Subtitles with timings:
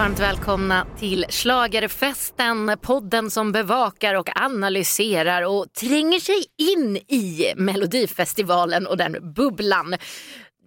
[0.00, 8.86] Varmt välkomna till Schlagerfesten, podden som bevakar och analyserar och tränger sig in i Melodifestivalen
[8.86, 9.94] och den bubblan.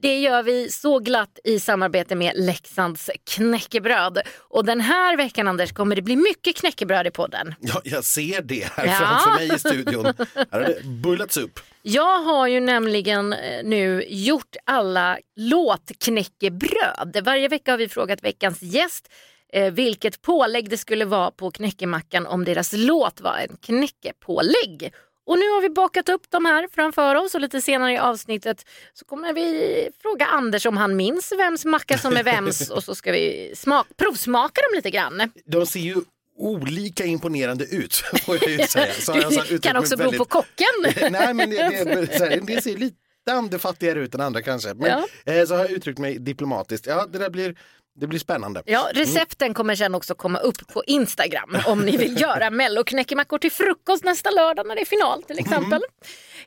[0.03, 4.21] Det gör vi så glatt i samarbete med Leksands knäckebröd.
[4.37, 7.55] Och den här veckan Anders kommer det bli mycket knäckebröd i podden.
[7.59, 8.93] Ja, jag ser det här Ja.
[8.93, 10.05] framför mig i studion.
[10.05, 11.59] Här har det bullats upp.
[11.81, 17.17] Jag har ju nämligen eh, nu gjort alla låtknäckebröd.
[17.23, 19.09] Varje vecka har vi frågat veckans gäst
[19.53, 24.93] eh, vilket pålägg det skulle vara på knäckemackan om deras låt var en knäckepålägg.
[25.25, 28.65] Och nu har vi bakat upp de här framför oss och lite senare i avsnittet
[28.93, 32.95] så kommer vi fråga Anders om han minns vems macka som är vems och så
[32.95, 35.31] ska vi smak, provsmaka dem lite grann.
[35.45, 35.95] De ser ju
[36.37, 38.93] olika imponerande ut, får jag ju säga.
[38.93, 41.11] Så jag så kan också bero på väldigt- kocken.
[41.11, 41.83] Nej, men det,
[42.19, 42.97] det, det ser lite
[43.31, 44.73] andefattigare ut än andra kanske.
[44.73, 46.87] Men eh, så har jag uttryckt mig diplomatiskt.
[46.87, 47.55] Ja, det där blir,
[47.95, 48.63] det blir spännande.
[48.65, 53.51] Ja, recepten kommer sen också komma upp på Instagram om ni vill göra melloknäckemackor till
[53.51, 55.81] frukost nästa lördag när det är final till exempel.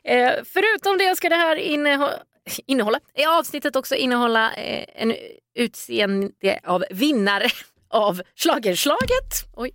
[0.03, 2.19] Eh, förutom det ska det här innehå-
[2.65, 5.13] innehålla, i avsnittet också innehålla eh, en
[5.55, 7.47] utseende av vinnare
[7.89, 9.45] av Schlagerslaget.
[9.53, 9.71] Oj.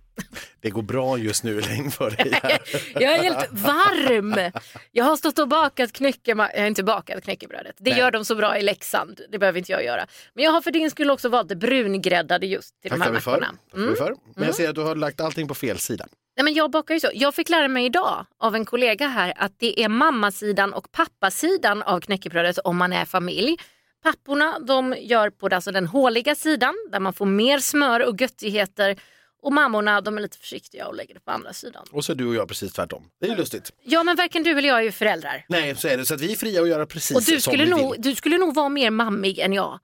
[0.61, 2.59] Det går bra just nu Elaine för dig här.
[2.93, 4.51] Jag är helt varm.
[4.91, 7.75] Jag har stått och bakat knäckemackor, jag har inte bakat knäckebrödet.
[7.79, 7.99] Det Nej.
[7.99, 10.07] gör de så bra i Leksand, det behöver inte jag göra.
[10.33, 13.11] Men jag har för din skull också valt det brungräddade just till de Tackar här
[13.11, 13.53] mackorna.
[13.71, 14.15] Tackar vi för.
[14.35, 16.05] Men jag ser att du har lagt allting på fel sida.
[16.37, 17.09] Nej, men jag bakar ju så.
[17.13, 21.81] Jag fick lära mig idag av en kollega här att det är mammasidan och pappasidan
[21.83, 23.57] av knäckebrödet om man är familj.
[24.03, 28.99] Papporna de gör på alltså den håliga sidan där man får mer smör och göttigheter
[29.41, 31.85] och mammorna de är lite försiktiga och lägger det på andra sidan.
[31.91, 33.03] Och så är du och jag precis tvärtom.
[33.19, 33.71] Det är ju lustigt.
[33.83, 35.45] Ja men varken du eller jag är ju föräldrar.
[35.49, 36.05] Nej, så är det.
[36.05, 38.01] Så att vi är fria att göra precis Och du som skulle, vi nog, vill.
[38.01, 39.79] du skulle nog vara mer mammig än jag.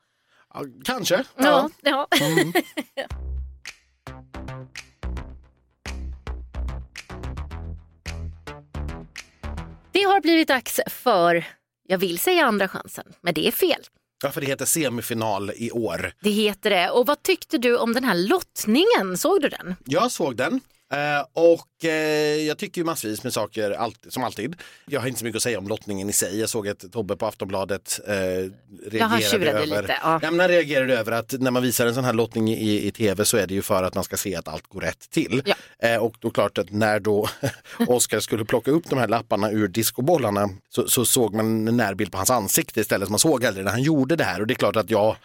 [0.54, 1.24] Ja, kanske.
[1.36, 2.08] Ja, ja.
[2.22, 2.54] Mm.
[9.92, 11.46] Det har blivit dags för,
[11.88, 13.82] jag vill säga andra chansen, men det är fel.
[14.24, 16.12] Ja, för det heter semifinal i år.
[16.22, 16.90] Det heter det.
[16.90, 19.18] Och vad tyckte du om den här lottningen?
[19.18, 19.76] Såg du den?
[19.86, 20.62] Jag såg den.
[20.94, 24.56] Eh, och eh, jag tycker ju massvis med saker, alltid, som alltid.
[24.86, 26.40] Jag har inte så mycket att säga om lottningen i sig.
[26.40, 28.14] Jag såg att Tobbe på Aftonbladet eh,
[28.92, 30.20] reagerade över, lite, ja.
[30.24, 33.38] han reagerade över att när man visar en sån här lottning i, i tv så
[33.38, 35.42] är det ju för att man ska se att allt går rätt till.
[35.46, 35.56] Ja.
[35.80, 37.30] Eh, och då klart att när då
[37.88, 42.12] Oscar skulle plocka upp de här lapparna ur discobollarna så, så såg man en närbild
[42.12, 43.08] på hans ansikte istället.
[43.08, 45.16] Så man såg aldrig när han gjorde det här och det är klart att jag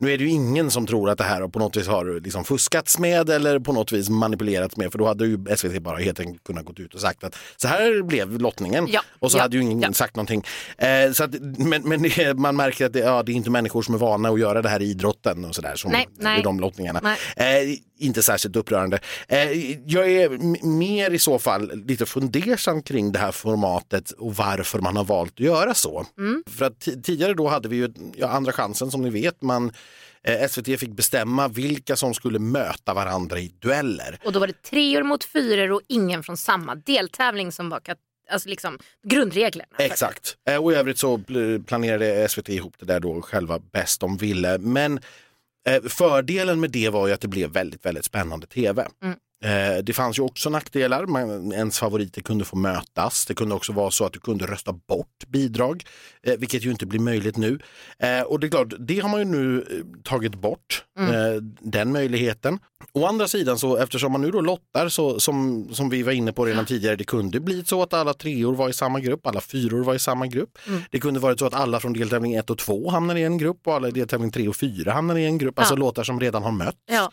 [0.00, 2.44] nu är det ju ingen som tror att det här på något vis har liksom
[2.44, 6.20] fuskats med eller på något vis manipulerats med för då hade ju SVT bara helt
[6.20, 9.42] enkelt kunnat gått ut och sagt att så här blev lottningen Ja, och så ja,
[9.42, 9.92] hade ju ingen ja.
[9.92, 10.44] sagt någonting.
[10.78, 13.82] Eh, så att, men men det, man märker att det, ja, det är inte människor
[13.82, 16.40] som är vana att göra det här i idrotten och sådär som Nej, nej.
[16.40, 17.16] i de lottningarna.
[17.36, 17.46] Eh,
[17.98, 18.98] inte särskilt upprörande.
[19.28, 19.38] Eh,
[19.86, 20.28] jag är
[20.66, 25.32] mer i så fall lite fundersam kring det här formatet och varför man har valt
[25.32, 26.06] att göra så.
[26.18, 26.42] Mm.
[26.46, 27.92] För att ti- tidigare då hade vi ju
[28.26, 29.42] andra chansen som ni vet.
[29.42, 29.72] Man,
[30.50, 34.18] SVT fick bestämma vilka som skulle möta varandra i dueller.
[34.24, 37.80] Och då var det treor mot fyror och ingen från samma deltävling som var
[38.30, 39.68] alltså liksom grundreglerna.
[39.78, 40.36] Exakt.
[40.48, 44.16] Eh, Och i övrigt så pl- planerade SVT ihop det där då själva bäst de
[44.16, 44.58] ville.
[44.58, 45.00] Men
[45.68, 48.88] eh, fördelen med det var ju att det blev väldigt, väldigt spännande tv.
[49.02, 49.16] Mm.
[49.44, 51.06] Eh, Det fanns ju också nackdelar.
[51.06, 53.26] Man, ens favoriter kunde få mötas.
[53.26, 55.84] Det kunde också vara så att du kunde rösta bort bidrag,
[56.22, 57.58] eh, vilket ju inte blir möjligt nu.
[57.98, 59.66] Eh, Och det är klart, det har man ju nu
[60.04, 62.58] tagit bort, eh, den möjligheten.
[62.92, 66.32] Å andra sidan så eftersom man nu då lottar så som, som vi var inne
[66.32, 69.40] på redan tidigare, det kunde bli så att alla treor var i samma grupp, alla
[69.40, 70.58] fyror var i samma grupp.
[70.90, 73.60] Det kunde varit så att alla från deltävling 1 och 2 hamnar i en grupp
[73.66, 75.78] och alla i deltävling 3 och 4 hamnar i en grupp, alltså Ja.
[75.78, 76.78] låtar som redan har mötts.
[76.90, 77.10] Ja,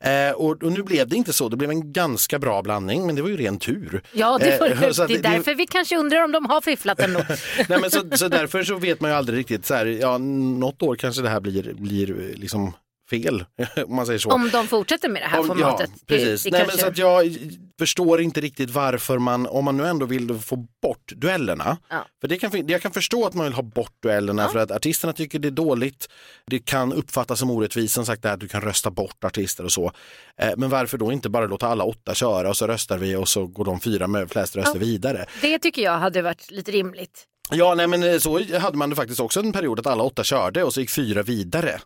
[0.00, 0.34] ja.
[0.34, 3.22] Och, och nu blev det inte så, det blev en ganska bra blandning men det
[3.22, 4.02] var ju ren tur.
[4.12, 7.00] Ja, det, var, Eh, att det är därför vi kanske undrar om de har fifflat
[7.00, 7.20] ändå.
[7.68, 10.82] Nej, men så, så därför så vet man ju aldrig riktigt, så här, ja, något
[10.82, 12.72] år kanske det här blir, blir eh, liksom
[13.10, 13.44] fel,
[13.86, 14.30] om man säger så.
[14.30, 15.90] om de fortsätter med det här Om- formatet.
[15.94, 16.42] Ja, precis.
[16.42, 16.84] Det, det Nej, men kanske...
[16.84, 17.36] så att jag
[17.78, 21.76] förstår inte riktigt varför man, om man nu ändå vill få bort duellerna.
[21.88, 22.06] Ja.
[22.20, 25.12] För det kan, jag kan förstå att man vill ha bort duellerna för att artisterna
[25.12, 26.08] tycker det är dåligt.
[26.46, 29.92] Det kan uppfattas som orättvist, som sagt att du kan rösta bort artister och så.
[30.38, 33.28] Eh, Men varför då inte bara låta alla åtta köra och så röstar vi och
[33.28, 35.26] så går de fyra med flest röster vidare.
[35.42, 37.26] det tycker jag hade varit lite rimligt.
[37.52, 40.24] Ja, nej, men eh, så hade man det faktiskt också en period att alla åtta
[40.24, 41.80] körde och så gick fyra vidare.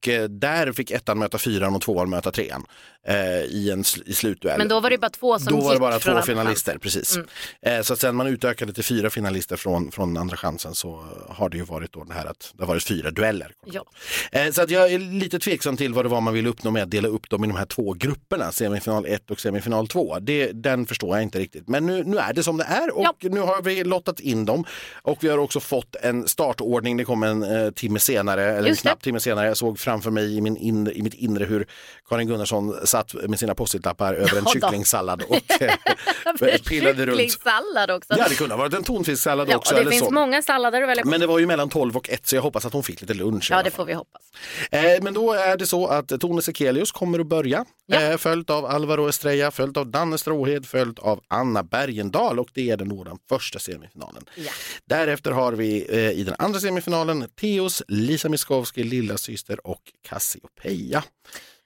[0.00, 2.64] Och eh, där fick ettan möta fyran och tvåan möta trean
[3.06, 4.58] eh, i en sl- i slutduell.
[4.58, 7.16] Men då var det bara två som Då var det bara två finalister, precis.
[7.16, 7.28] Mm.
[7.62, 11.48] Eh, så att sen man utökade till fyra finalister från, från andra chansen så har
[11.50, 13.52] det ju varit då det här att det har varit fyra dueller.
[13.64, 13.84] Ja.
[14.32, 16.82] Eh, så att jag är lite tveksam till vad det var man ville uppnå med
[16.82, 20.18] att dela upp dem i de här två grupperna, semifinal 1 och semifinal 2.
[20.18, 21.68] Det, den förstår jag inte riktigt.
[21.68, 23.14] Men nu, nu är det som det är och Ja.
[23.20, 24.64] nu har vi lottat in dem.
[25.02, 28.74] Och vi har också fått en startordning, det kom en eh, timme senare, eller en
[28.74, 28.80] det.
[28.80, 29.46] knapp timme senare.
[29.46, 31.66] Jag såg framför mig i, min inre, i mitt inre hur
[32.08, 35.36] Karin Gunnarsson satt med sina post-it-lappar över en Ja kycklingsallad och
[36.42, 37.18] eh, pillade runt.
[37.20, 38.14] Kycklingsallad också.
[38.18, 39.74] Ja, det kunde ha varit en tonfisksallad Ja, också.
[39.74, 40.10] det eller finns så.
[40.10, 41.08] många sallader att välja på.
[41.08, 43.14] Men det var ju mellan 12 och 1 så jag hoppas att hon fick lite
[43.14, 43.48] lunch.
[43.50, 44.22] Ja, det får vi hoppas.
[44.70, 48.00] Eh, men då är det så att Tone Sekelius kommer att börja, Ja.
[48.00, 52.70] eh, följt av Alvaro Estrella, följt av Danne Stråhed, följt av Anna Bergendahl och det
[52.70, 54.22] är den då den första semifinalen.
[54.36, 54.52] Ja.
[54.84, 61.04] Därefter har vi eh, i den andra semifinalen Teos, Lisa Miskovsky, lilla syster och Cassiopeia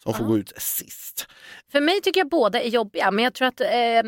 [0.02, 1.26] som får gå ut sist.
[1.72, 4.02] För mig tycker jag båda är jobbiga, men jag tror att eh,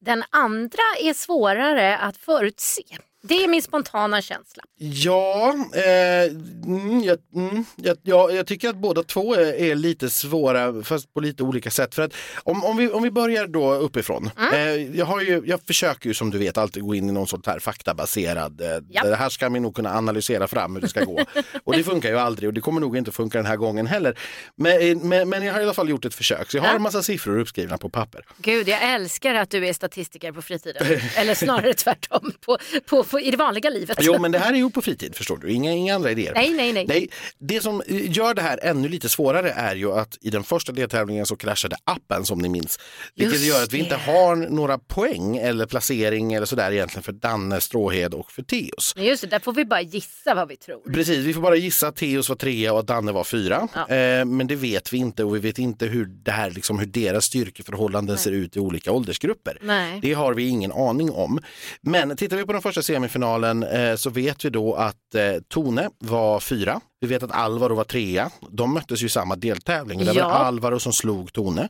[0.00, 2.82] den andra är svårare att förutse.
[3.28, 4.62] Det är min spontana känsla.
[4.78, 6.32] Ja, eh,
[6.66, 11.14] mm, jag, mm, jag, ja, jag tycker att båda två är, är lite svåra fast
[11.14, 11.94] på lite olika sätt.
[11.94, 14.30] För att om, om, vi, om vi börjar då uppifrån.
[14.38, 14.54] Mm.
[14.54, 17.26] Eh, jag, har ju, jag försöker ju som du vet alltid gå in i någon
[17.26, 21.04] sån här faktabaserad, eh, det här ska vi nog kunna analysera fram hur det ska
[21.04, 21.24] gå.
[21.64, 24.18] och det funkar ju aldrig och det kommer nog inte funka den här gången heller.
[24.56, 26.76] Men, men, men jag har i alla fall gjort ett försök så jag har Ja.
[26.76, 28.24] en massa siffror uppskrivna på papper.
[28.38, 31.00] Gud, jag älskar att du är statistiker på fritiden.
[31.16, 33.98] Eller snarare tvärtom, på, på, på, i det vanliga livet.
[34.00, 36.32] Jo men det här är ju på fritid förstår du, inga, inga andra idéer.
[36.34, 36.84] Nej, nej, nej.
[36.88, 37.08] Nej,
[37.38, 40.72] det som eh, gör det här ännu lite svårare är ju att i den första
[40.72, 42.78] deltävlingen så kraschade appen som ni minns.
[43.14, 47.12] Vilket Just gör att vi inte har några poäng eller placering eller sådär egentligen för
[47.12, 48.94] Danne, Stråhed och för Teos.
[48.96, 50.92] Just det, där får vi bara gissa vad vi tror.
[50.92, 53.68] Precis, vi får bara gissa att Teos var trea och att Danne var fyra.
[53.74, 53.96] Ja.
[53.96, 56.86] Eh, men det vet vi inte och vi vet inte hur, det här, liksom, hur
[56.86, 59.58] deras styrkeförhållanden ser ut i olika åldersgrupper.
[59.62, 59.98] Nej.
[60.02, 61.38] Det har vi ingen aning om.
[61.80, 65.90] Men tittar vi på den första semifinalen eh, så vet vi då att eh, Tone
[65.98, 66.80] var fyra.
[67.00, 68.30] Vi vet att Alvaro var trea.
[68.50, 69.98] De möttes ju i samma deltävling.
[69.98, 70.24] Det var Ja.
[70.24, 71.68] Alvaro som slog Tone.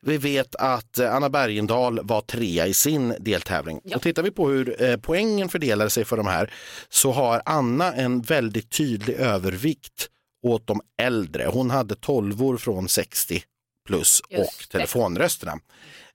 [0.00, 3.80] Vi vet att eh, Anna Bergendahl var trea i sin deltävling.
[3.84, 3.96] Ja.
[3.96, 6.52] Och tittar vi på hur poängen fördelade sig för de här
[6.88, 10.08] så har Anna en väldigt tydlig övervikt
[10.46, 11.46] åt de äldre.
[11.52, 13.42] Hon hade 12 från 60
[13.86, 15.58] plus Just och telefonrösterna.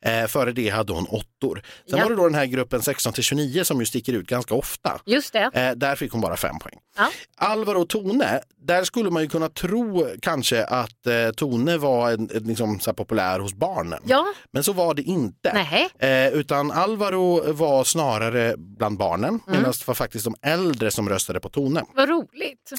[0.02, 1.08] Eh, före det hade hon
[1.46, 1.62] åttor.
[1.90, 2.04] Sen Ja.
[2.04, 5.00] var det då den här gruppen 16 till 29 som ju sticker ut ganska ofta.
[5.06, 5.50] Just det.
[5.54, 6.76] Eh, där fick hon bara fem poäng.
[6.98, 7.10] Ja.
[7.38, 12.30] Alvaro och Tone, där skulle man ju kunna tro kanske att eh, Tone var en,
[12.34, 14.00] en, liksom, så populär hos barnen.
[14.06, 15.52] Ja, Men så var det inte.
[15.54, 15.90] nej.
[16.28, 19.42] Eh, utan Alvaro var snarare bland barnen Mm.
[19.48, 21.84] medan det var faktiskt de äldre som röstade på Tone.
[21.96, 22.72] Vad roligt.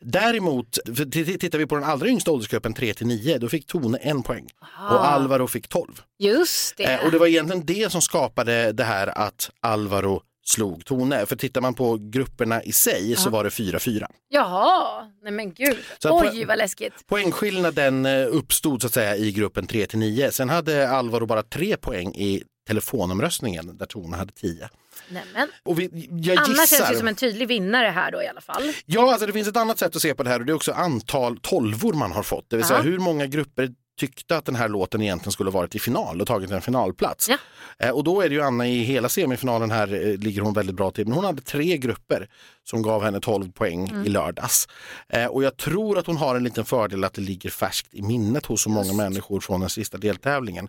[0.00, 0.78] Däremot,
[1.12, 4.46] tittar vi på den allra yngsta åldersgruppen 3 till 9, då fick Tone en poäng
[4.90, 6.00] och Alvaro fick 12.
[6.18, 6.84] Just det.
[6.84, 11.26] Eh, och det var egentligen det som skapade det här att Alvaro slog Tone.
[11.26, 14.06] För tittar man på grupperna i sig så var det 4-4.
[14.28, 15.78] Jaha, nej men gud.
[15.98, 17.06] Så Oj, på- vad läskigt.
[17.06, 20.30] Poängskillnaden eh, uppstod så att säga i gruppen 3 till 9.
[20.30, 24.68] Sen hade Alvaro bara tre poäng i telefonomröstningen där Tone hade 10.
[25.08, 25.48] Nämen.
[25.64, 26.76] Och vi, jag Anna gissar...
[26.76, 28.62] känns ju som en tydlig vinnare här då i alla fall.
[28.86, 30.54] Ja, alltså det finns ett annat sätt att se på det här och det är
[30.56, 32.50] också antal tolvor man har fått.
[32.50, 32.82] Det vill säga Ja.
[32.82, 36.50] hur många grupper tyckte att den här låten egentligen skulle varit i final och tagit
[36.50, 37.28] en finalplats.
[37.28, 37.36] Ja.
[37.78, 40.76] Eh, och då är det ju Anna i hela semifinalen här eh, ligger hon väldigt
[40.76, 41.04] bra till.
[41.06, 42.28] Men hon hade tre grupper
[42.64, 44.06] som gav henne 12 poäng Mm.
[44.06, 44.68] i lördags.
[45.08, 48.02] Eh, och jag tror att hon har en liten fördel att det ligger färskt i
[48.02, 50.68] minnet hos så många människor från den sista deltävlingen.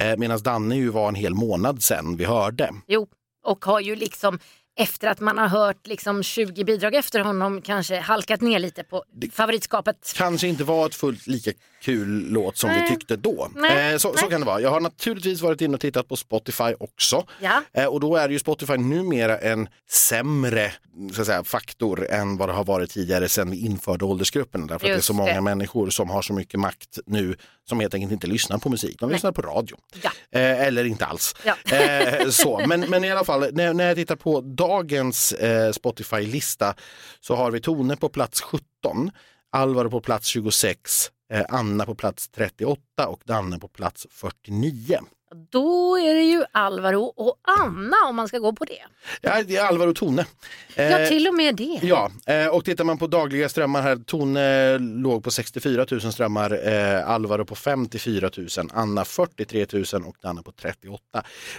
[0.00, 2.70] Eh, Medan Danne ju var en hel månad sedan vi hörde.
[2.86, 3.08] Jo,
[3.44, 4.38] och har ju liksom
[4.78, 9.04] efter att man har hört liksom 20 bidrag efter honom kanske halkat ner lite på
[9.32, 10.12] favoritskapet.
[10.16, 11.50] kanske inte var ett fullt lika
[11.82, 12.88] kul låt som vi Nej.
[12.88, 13.48] tyckte då.
[13.54, 13.92] Nej.
[13.92, 14.30] Eh, så, så Nej.
[14.30, 14.60] kan det vara.
[14.60, 17.26] Jag har naturligtvis varit inne och tittat på Spotify också.
[17.40, 17.62] Ja.
[17.72, 20.72] Eh, och då är ju Spotify numera en sämre
[21.14, 24.60] så säga, faktor än vad det har varit tidigare sedan vi införde åldersgruppen.
[24.60, 25.40] Därför att det är Just så många det.
[25.40, 27.36] människor som har så mycket makt nu
[27.68, 28.96] som helt enkelt inte lyssnar på musik.
[29.00, 29.76] De lyssnar på radio.
[30.02, 30.10] Ja.
[30.30, 31.34] Eh, eller inte alls.
[31.44, 31.76] Ja.
[31.76, 32.62] Eh, så.
[32.66, 36.74] Men, men i alla fall, när, när jag tittar på dagens eh, Spotify-lista
[37.20, 38.60] så har vi Tone på plats 17,
[39.52, 44.98] Alvaro på plats 26, eh, Eh, Anna på plats 38 och Danne på plats 49
[45.50, 48.82] då är det ju Alvaro och Anna om man ska gå på det.
[49.20, 50.26] Ja, det är Alvaro och Tone.
[50.74, 51.80] Ja, Eh, till och med det.
[51.82, 56.68] Ja, eh, och tittar man på dagliga strömmar här, Tone låg på 64 000 strömmar,
[56.68, 61.02] eh, Alvaro på 54 000, Anna 43 000 och Danne på 38.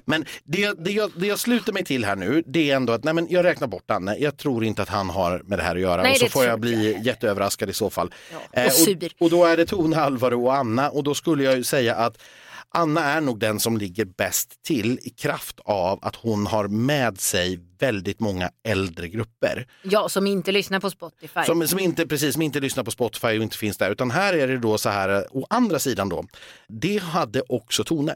[0.06, 3.04] Men det, det, jag, det jag sluter mig till här nu, det är ändå att
[3.04, 4.18] nej, men jag räknar bort Danne.
[4.18, 6.46] Jag tror inte att han har med det här att göra Nej, och så får
[6.46, 8.14] jag bli jätteöverraskad i så fall.
[8.32, 11.44] Ja, och Eh, och, och då är det Tone, Alvaro och Anna och då skulle
[11.44, 12.18] jag ju säga att
[12.74, 17.20] Anna är nog den som ligger bäst till i kraft av att hon har med
[17.20, 19.68] sig väldigt många äldre grupper.
[19.84, 21.44] Ja, som inte lyssnar på Spotify.
[21.46, 23.92] Som, som, inte, precis, som inte lyssnar på Spotify och inte finns där.
[23.92, 26.26] Utan här är det då så här, å andra sidan då,
[26.68, 28.16] det hade också Tone.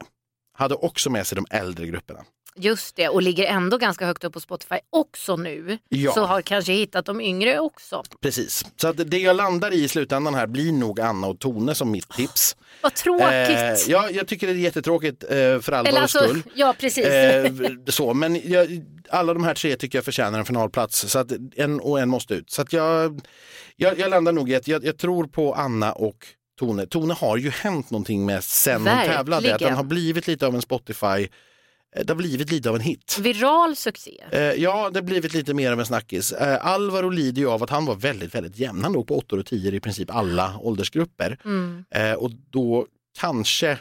[0.54, 2.20] Hade också med sig de äldre grupperna.
[2.56, 5.78] Just det, och ligger ändå ganska högt upp på Spotify också nu.
[5.88, 6.12] Ja.
[6.12, 8.02] Så har kanske hittat de yngre också.
[8.20, 11.74] Precis, så att det jag landar i i slutändan här blir nog Anna och Tone
[11.74, 12.56] som mitt tips.
[12.82, 13.26] Vad tråkigt.
[13.28, 16.42] Eh, ja, jag tycker det är jättetråkigt eh, för Eller alltså, skull.
[16.54, 17.06] ja precis.
[17.06, 17.52] Eh,
[17.86, 21.80] så, men jag, alla de här tre tycker jag förtjänar en finalplats så att en
[21.80, 22.50] och en måste ut.
[22.50, 23.20] Så att jag,
[23.76, 26.26] jag, jag landar nog i att jag, jag tror på Anna och
[26.58, 26.86] Tone.
[26.86, 29.16] Tone har ju hänt någonting med sen hon Verkligen.
[29.16, 29.54] tävlade.
[29.54, 31.28] Att den har blivit lite av en Spotify,
[31.96, 33.18] det har blivit lite av en hit.
[33.20, 34.24] Viral succé.
[34.30, 36.32] Eh, ja, det har blivit lite mer av en snackis.
[36.32, 38.82] Eh, Alvaro lider ju av att han var väldigt, väldigt jämn.
[38.82, 41.38] Han låg på 8 och 10 i princip alla åldersgrupper.
[41.44, 41.84] Mm.
[41.90, 42.86] Eh, och då
[43.20, 43.78] kanske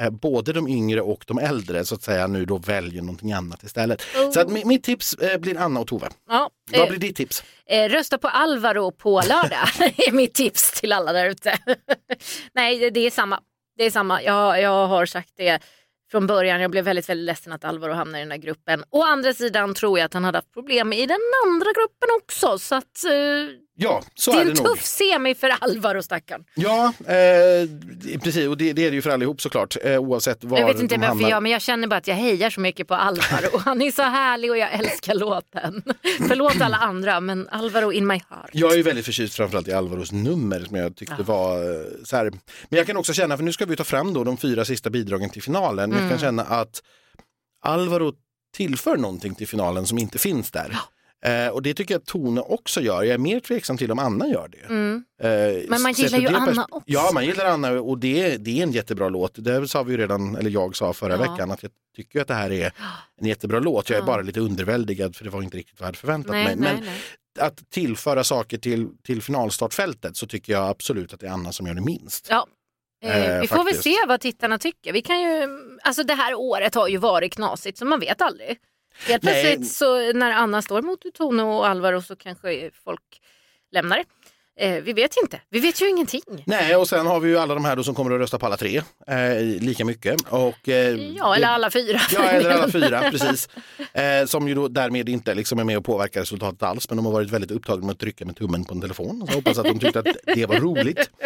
[0.00, 3.62] eh, både de yngre och de äldre så att säga nu då väljer någonting annat
[3.62, 4.02] istället.
[4.16, 4.30] Oh.
[4.30, 6.08] Så att mi- mitt tips eh, blir Anna och Tove.
[6.28, 7.42] Ja, Vad eh, blir ditt tips?
[7.90, 11.58] rösta på Alvaro på lördag är mitt tips till alla där ute.
[12.54, 13.40] Nej, det är samma.
[13.78, 14.22] Det är samma.
[14.22, 15.60] Jag, jag har sagt det
[16.10, 16.60] från början.
[16.60, 18.84] Jag blev väldigt, väldigt ledsen att Alvaro hamnade i den här gruppen.
[18.90, 22.58] Å andra sidan tror jag att han hade haft problem i den andra gruppen också.
[22.58, 23.10] Så att, eh,
[23.82, 24.66] Ja, så det är är det en nog.
[24.66, 26.44] tuff semi för Alvaro stackarn.
[26.54, 30.58] Ja, eh, precis och det, det är det ju för allihop såklart eh, oavsett var
[30.58, 31.30] Jag vet inte de varför hamnar.
[31.30, 33.58] jag, men jag känner bara att jag hejar så mycket på Alvaro.
[33.64, 35.82] Han är så härlig och jag älskar låten.
[36.28, 38.50] Förlåt alla andra, men Alvaro in my heart.
[38.52, 41.24] Jag är ju väldigt förtjust framförallt i Alvaros nummer som jag tyckte Ja.
[41.24, 42.24] var eh, så här.
[42.68, 44.90] Men jag kan också känna, för nu ska vi ta fram då de fyra sista
[44.90, 45.92] bidragen till finalen.
[46.00, 46.82] Jag kan känna att
[47.62, 48.12] Alvaro
[48.56, 50.76] tillför någonting till finalen som inte finns där.
[51.24, 53.02] Eh, och det tycker jag att Tone också gör.
[53.02, 54.64] Jag är mer tveksam till om Anna gör det.
[54.66, 55.04] Mm.
[55.22, 56.82] Eh, Men man gillar ju Anna också.
[56.86, 59.32] Ja, man gillar Anna och det, det är en jättebra låt.
[59.44, 61.18] Det sa vi ju redan, eller jag sa förra Ja.
[61.32, 62.72] veckan, att jag tycker att det här är
[63.20, 63.90] en jättebra låt.
[63.90, 64.06] Jag är Ja.
[64.06, 66.56] bara lite underväldigad för det var inte riktigt vad jag hade förväntat Nej, mig.
[66.56, 67.00] nej, Men nej.
[67.40, 71.66] att tillföra saker till, till finalstartfältet så tycker jag absolut att det är Anna som
[71.66, 72.26] gör det minst.
[72.30, 72.46] Ja.
[73.02, 73.82] Eh, Eh, vi får väl faktiskt.
[73.82, 74.92] se vad tittarna tycker.
[74.92, 75.48] Vi kan ju,
[75.82, 78.58] alltså det här året har ju varit knasigt så man vet aldrig.
[79.08, 83.02] Helt plötsligt så när Anna står mot Tone och Alvaro så kanske folk
[83.72, 84.04] lämnar det.
[84.60, 85.40] Eh, vi vet inte.
[85.50, 86.22] Vi vet ju ingenting.
[86.46, 88.46] Nej, och sen har vi ju alla de här då som kommer att rösta på
[88.46, 88.76] alla tre,
[89.06, 90.20] eh, lika mycket.
[90.28, 92.00] Och, eh, Ja, eller alla fyra.
[92.12, 93.48] Ja, eller alla fyra, precis.
[93.92, 97.06] Eh, som ju då därmed inte liksom är med och påverkar resultatet alls, men de
[97.06, 99.20] har varit väldigt upptagna med att trycka med tummen på en telefon.
[99.20, 101.10] Så jag hoppas att de tyckte att det var roligt.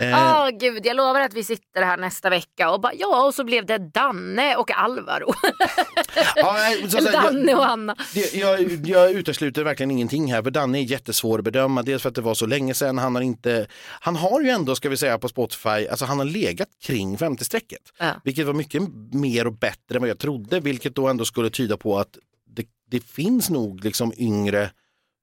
[0.00, 3.34] Eh, Ja, gud, jag lovar att vi sitter här nästa vecka och bara ja, och
[3.34, 5.34] så blev det Danne och Alvaro.
[6.36, 7.96] ja, nej, så, Danne jag, och Anna.
[8.14, 11.82] det, jag, jag utesluter verkligen ingenting här, för Danne är jättesvår att bedöma.
[11.82, 13.66] Dels för att det var så länge sedan, han har inte,
[14.00, 17.92] han har ju ändå, ska vi säga på Spotify, alltså han har legat kring 50-strecket.
[17.98, 18.12] Ja.
[18.24, 21.76] Vilket var mycket mer och bättre än vad jag trodde, vilket då ändå skulle tyda
[21.76, 24.70] på att det, det finns nog liksom yngre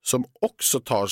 [0.03, 1.09] som också tar,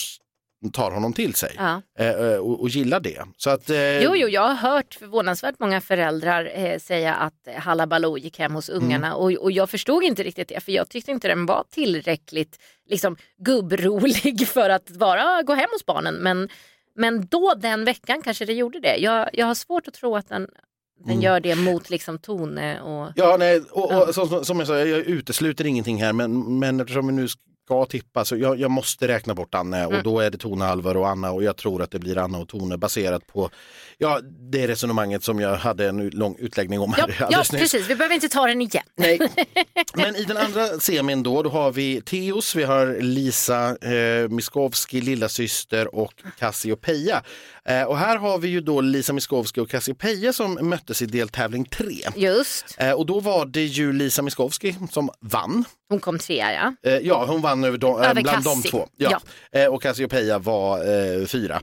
[0.74, 1.82] tar honom till sig Ja.
[2.00, 3.22] eh, eh, och, och gillar det.
[3.38, 7.88] Så att, eh, Jo, jo, jag har hört förvånansvärt många föräldrar eh, säga att Halla
[7.88, 9.20] Baloo gick hem hos ungarna Mm.
[9.20, 12.60] och, och jag förstod inte riktigt det för jag tyckte inte den var tillräckligt
[12.90, 16.16] liksom, gubbrolig för att vara, gå hem hos barnen.
[16.16, 16.50] Men,
[16.96, 18.98] men då den veckan kanske det gjorde det.
[18.98, 21.22] Jag, jag har svårt att tro att den, den Mm.
[21.22, 23.12] gör det mot liksom, Tone och...
[23.16, 24.06] Ja, nej, och, Ja.
[24.08, 27.28] och, som, som jag sa, jag utesluter ingenting här men, men eftersom vi nu
[27.68, 30.04] ska tippa så jag, jag måste räkna bort Anne och Mm.
[30.04, 32.48] då är det Tone, Alvar och Anna och jag tror att det blir Anna och
[32.48, 33.50] Tone baserat på
[33.98, 34.20] ja,
[34.52, 37.50] det resonemanget som jag hade en lång utläggning om Ja, här ja nyss.
[37.50, 37.90] precis.
[37.90, 38.84] Vi behöver inte ta den igen.
[38.98, 39.20] Nej.
[39.96, 45.02] Men i den andra semin då, då har vi Teos, vi har Lisa eh, Miskovsky,
[45.02, 47.24] lillasyster och Cassiopeia.
[47.68, 51.66] Eh, och här har vi ju då Lisa Miskovsky och Cassiopeia som möttes i deltävling
[51.66, 51.86] 3.
[52.16, 52.76] Just.
[52.78, 55.66] Eh, och då var det ju Lisa Miskovsky som vann.
[55.90, 56.92] Hon kom trea, ja.
[56.92, 58.72] Eh, ja, hon vann över de, eh, Över bland de Cassie.
[58.72, 58.88] två.
[58.98, 59.22] Ja.
[59.52, 60.78] Eh, och Cassiopeia var
[61.20, 61.62] eh, fyra.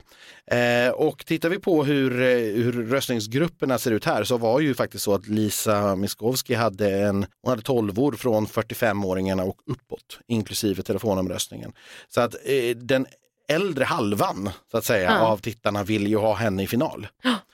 [0.95, 2.11] Och tittar vi på hur,
[2.55, 7.25] hur röstningsgrupperna ser ut här så var ju faktiskt så att Lisa Miskovsky hade en,
[7.41, 11.73] hon hade 12 år från 45-åringarna och uppåt, inklusive telefonomröstningen.
[12.07, 12.35] Så att
[12.75, 13.05] den
[13.47, 15.19] äldre halvan så att säga Ja.
[15.19, 17.07] av tittarna vill ju ha henne i final.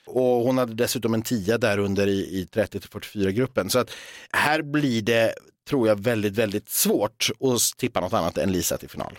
[0.06, 3.70] Och hon hade dessutom en tia där under i, i 30-44-gruppen.
[3.70, 3.90] Så att
[4.32, 5.34] här blir det,
[5.68, 9.18] tror jag, väldigt, väldigt svårt att tippa något annat än Lisa till final.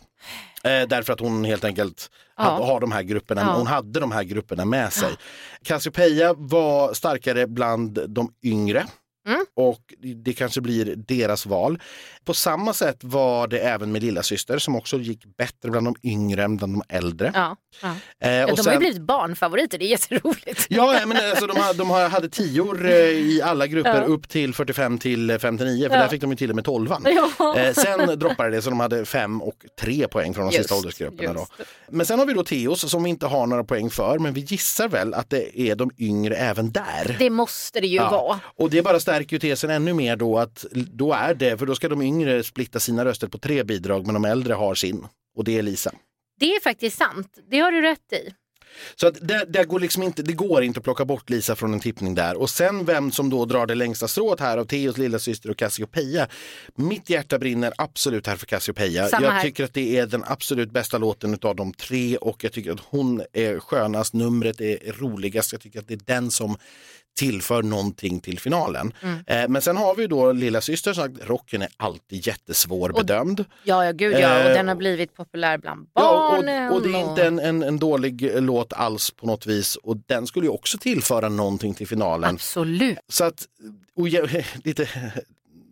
[0.63, 2.44] Eh, därför att hon helt enkelt Ja.
[2.44, 3.53] hade, har de här grupperna, Ja.
[3.58, 5.10] hon hade de här grupperna med sig.
[5.63, 8.86] Cassiopeia var starkare bland de yngre.
[9.27, 9.46] Mm.
[9.56, 9.80] Och
[10.25, 11.80] det kanske blir deras val.
[12.25, 15.96] På samma sätt var det även med lilla syster som också gick bättre bland de
[16.03, 17.32] yngre än bland de äldre.
[17.34, 17.88] Ja, ja.
[18.30, 20.65] Eh, och de har ju sen- blivit barnfavoriter, det är jätteroligt.
[20.70, 24.03] Ja, men alltså, de, har, de hade tior eh, i alla grupper Ja.
[24.03, 26.89] upp till 45 till 59 för där fick de ju till och med 12
[27.39, 27.58] Ja.
[27.60, 30.72] eh, Sen droppade det så de hade 5 och 3 poäng från de sista Just,
[30.86, 31.34] åldersgrupperna.
[31.34, 31.48] Då.
[31.89, 34.42] Men sen har vi då Teos som vi inte har några poäng för men vi
[34.42, 37.15] gissar väl att det är de yngre även där.
[37.20, 38.39] Det måste det ju vara.
[38.58, 41.75] Och det bara stärker ju tesen ännu mer då att då är det, för då
[41.75, 45.08] ska de yngre splitta sina röster på tre bidrag men de äldre har sin.
[45.38, 45.91] Och det är Lisa.
[46.39, 48.34] Det är faktiskt sant, det har du rätt i.
[48.96, 51.74] Så att det, det, går liksom inte, det går inte att plocka bort Lisa från
[51.74, 52.38] en tippning där.
[52.38, 55.58] Och sen vem som då drar det längsta strået här av Theos lilla syster och
[55.58, 56.27] Cassiopeia.
[56.75, 59.08] Mitt hjärta brinner absolut här för Cassiopeia.
[59.08, 59.41] Samma Jag här.
[59.41, 62.84] tycker att det är den absolut bästa låten av de tre och jag tycker att
[62.89, 65.51] hon är skönast, numret är roligast.
[65.51, 66.58] Jag tycker att det är den som
[67.15, 68.93] tillför någonting till finalen.
[69.01, 69.24] Mm.
[69.27, 73.46] Eh, men sen har vi då lilla syster som sagt, rocken är alltid jättesvår bedömd.
[73.63, 76.01] Ja, ja gud ja, och Eh, den har blivit populär bland Ja,
[76.32, 76.70] barnen.
[76.70, 79.75] och, och det är inte en, en, en dålig eh, låt alls på något vis
[79.75, 82.29] och den skulle ju också tillföra någonting till finalen.
[82.29, 82.98] Absolut.
[83.08, 83.46] Så att,
[83.96, 84.08] och,
[84.63, 84.88] lite,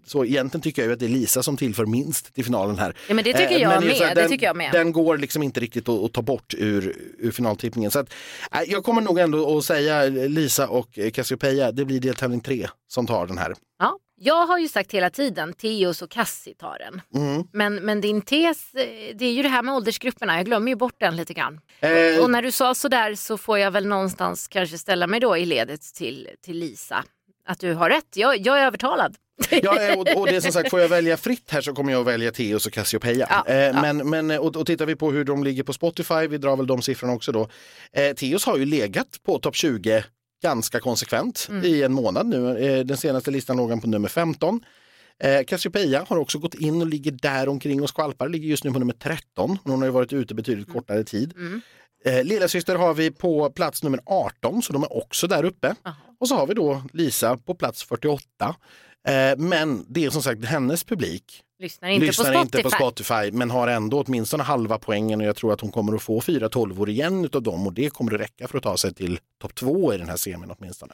[0.05, 2.95] så egentligen tycker jag ju att det är Lisa som tillför minst till finalen här.
[3.07, 3.97] Ja, men det tycker Eh, jag men med.
[3.97, 4.71] så här, det den, tycker jag med.
[4.71, 7.91] Den går liksom inte riktigt att, att ta bort ur, ur finaltippningen.
[7.91, 8.13] Så att,
[8.51, 12.67] eh, jag kommer nog ändå att säga Lisa och eh, Cassiopeia, det blir deltävling tre
[12.87, 13.53] som tar den här.
[13.79, 17.01] Ja, jag har ju sagt hela tiden, Teos och Cassie tar den.
[17.23, 17.43] Mm.
[17.53, 18.71] Men, men din tes,
[19.15, 21.59] det är ju det här med åldersgrupperna, jag glömmer ju bort den lite grann.
[21.79, 25.37] Eh, Och när du sa sådär så får jag väl någonstans kanske ställa mig då
[25.37, 27.03] i ledet till, till Lisa.
[27.45, 29.15] Att du har rätt, jag, jag är övertalad.
[29.63, 31.91] Ja, eh, och, och det är som sagt, får jag välja fritt här så kommer
[31.91, 33.27] jag att välja Teos och Cassiopeia.
[33.29, 33.81] Ja, eh.
[33.81, 36.67] Men, men, och, och tittar vi på hur de ligger på Spotify, vi drar väl
[36.67, 37.49] de siffrorna också då.
[37.93, 40.03] Eh, Teos har ju legat på topp 20
[40.43, 41.65] ganska konsekvent Mm.
[41.65, 42.57] i en månad nu.
[42.57, 44.61] Eh, den senaste listan låg han på nummer 15.
[45.23, 48.71] Eh, Cassiopeia har också gått in och ligger där omkring och skvalpar, ligger just nu
[48.71, 49.57] på nummer 13.
[49.63, 51.33] Men hon har ju varit ute betydligt kortare tid.
[51.37, 51.61] Mm.
[52.05, 55.75] Eh, Lillasyster har vi på plats nummer 18 så de är också där uppe.
[55.85, 55.95] Aha.
[56.19, 58.55] Och så har vi då Lisa på plats 48.
[59.07, 62.57] Eh, men det är som sagt hennes publik Lyssnar inte lyssnar på Spotify.
[62.57, 65.95] inte på Spotify men har ändå åtminstone halva poängen och jag tror att hon kommer
[65.95, 68.77] att få fyra tolvor igen utav dem och det kommer att räcka för att ta
[68.77, 70.93] sig till topp två i den här semin åtminstone.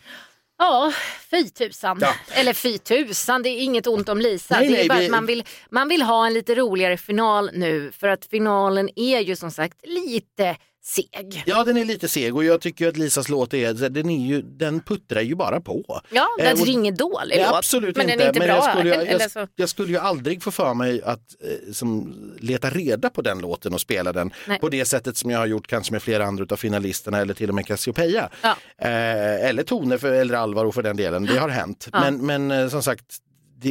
[0.58, 0.93] Ja,
[1.30, 1.98] fy tusan.
[2.02, 2.13] Ja.
[2.32, 4.60] Eller fy tusan, det är inget ont om Lisa.
[4.60, 6.98] Nej, det är nej, bara vi- att man vill, man vill ha en lite roligare
[6.98, 11.43] final nu för att finalen är ju som sagt lite seg.
[11.45, 14.41] Ja den är lite seg och jag tycker att Lisas låt är, den, är ju,
[14.41, 16.02] den puttrar ju bara på.
[16.10, 17.56] Ja, Eh, det och- är ingen dålig Nej, låt.
[17.58, 18.15] absolut men inte.
[18.17, 18.56] den är inte men bra.
[18.58, 19.47] jag, skulle, jag, så.
[19.56, 23.73] jag skulle ju aldrig få för mig att eh, som, leta reda på den låten
[23.73, 24.60] och spela den Nej.
[24.60, 27.50] på det sättet som jag har gjort kanske med flera andra av finalisterna eller till
[27.50, 28.30] och med Cassiopeia.
[28.41, 28.56] Ja.
[28.82, 31.88] Eh, eller Tone för, eller Alvaro för den delen, det har hänt.
[31.91, 32.00] Ja.
[32.00, 33.06] Men, men eh, som sagt,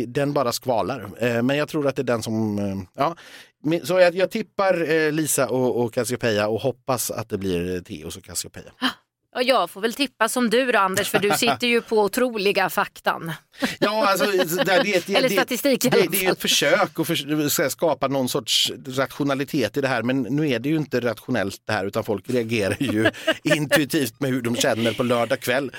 [0.07, 1.11] den bara skvalar.
[1.19, 3.17] Eh, men jag tror att det är den som, eh, ja.
[3.83, 8.17] Så jag, jag tippar eh, Lisa och, och Cassiopeia och hoppas att det blir Theos
[8.17, 8.73] och Cassiopeia.
[8.79, 9.06] Ah!
[9.37, 12.71] Ja, jag får väl tippa som du då Anders för du sitter ju på otroliga
[12.71, 13.33] faktan.
[13.79, 17.07] Ja, alltså, det, det, det, Eller det- statistik det, alla det är ett försök att
[17.07, 21.01] för, ska skapa någon sorts rationalitet i det här men nu är det ju inte
[21.01, 23.11] rationellt det här utan folk reagerar ju
[23.57, 25.71] intuitivt med hur de känner på lördag kväll.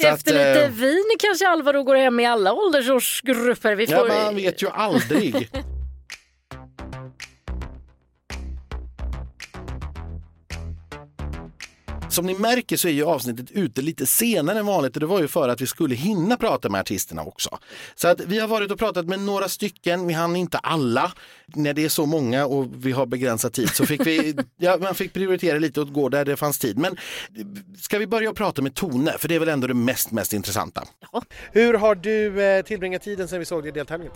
[0.00, 3.74] Så Efter att, lite eh, vin kanske Alvaro går hem i alla åldersårsgrupper.
[3.74, 4.08] Vi Ja, får...
[4.08, 5.50] man vet ju aldrig.
[12.20, 15.20] Som ni märker så är ju avsnittet ute lite senare än vanligt och det var
[15.20, 17.58] ju för att vi skulle hinna prata med artisterna också.
[17.94, 21.12] Så att vi har varit och pratat med några stycken, vi hann inte alla.
[21.46, 24.94] När det är så många och vi har begränsad tid så fick vi, ja, man
[24.94, 26.78] fick prioritera lite och gå där det fanns tid.
[26.78, 26.96] Men
[27.78, 30.84] ska vi börja prata med Tone, för det är väl ändå det mest, mest intressanta.
[31.12, 31.22] Ja.
[31.52, 34.14] Hur har du eh, tillbringat tiden sen vi såg dig i deltävlingen?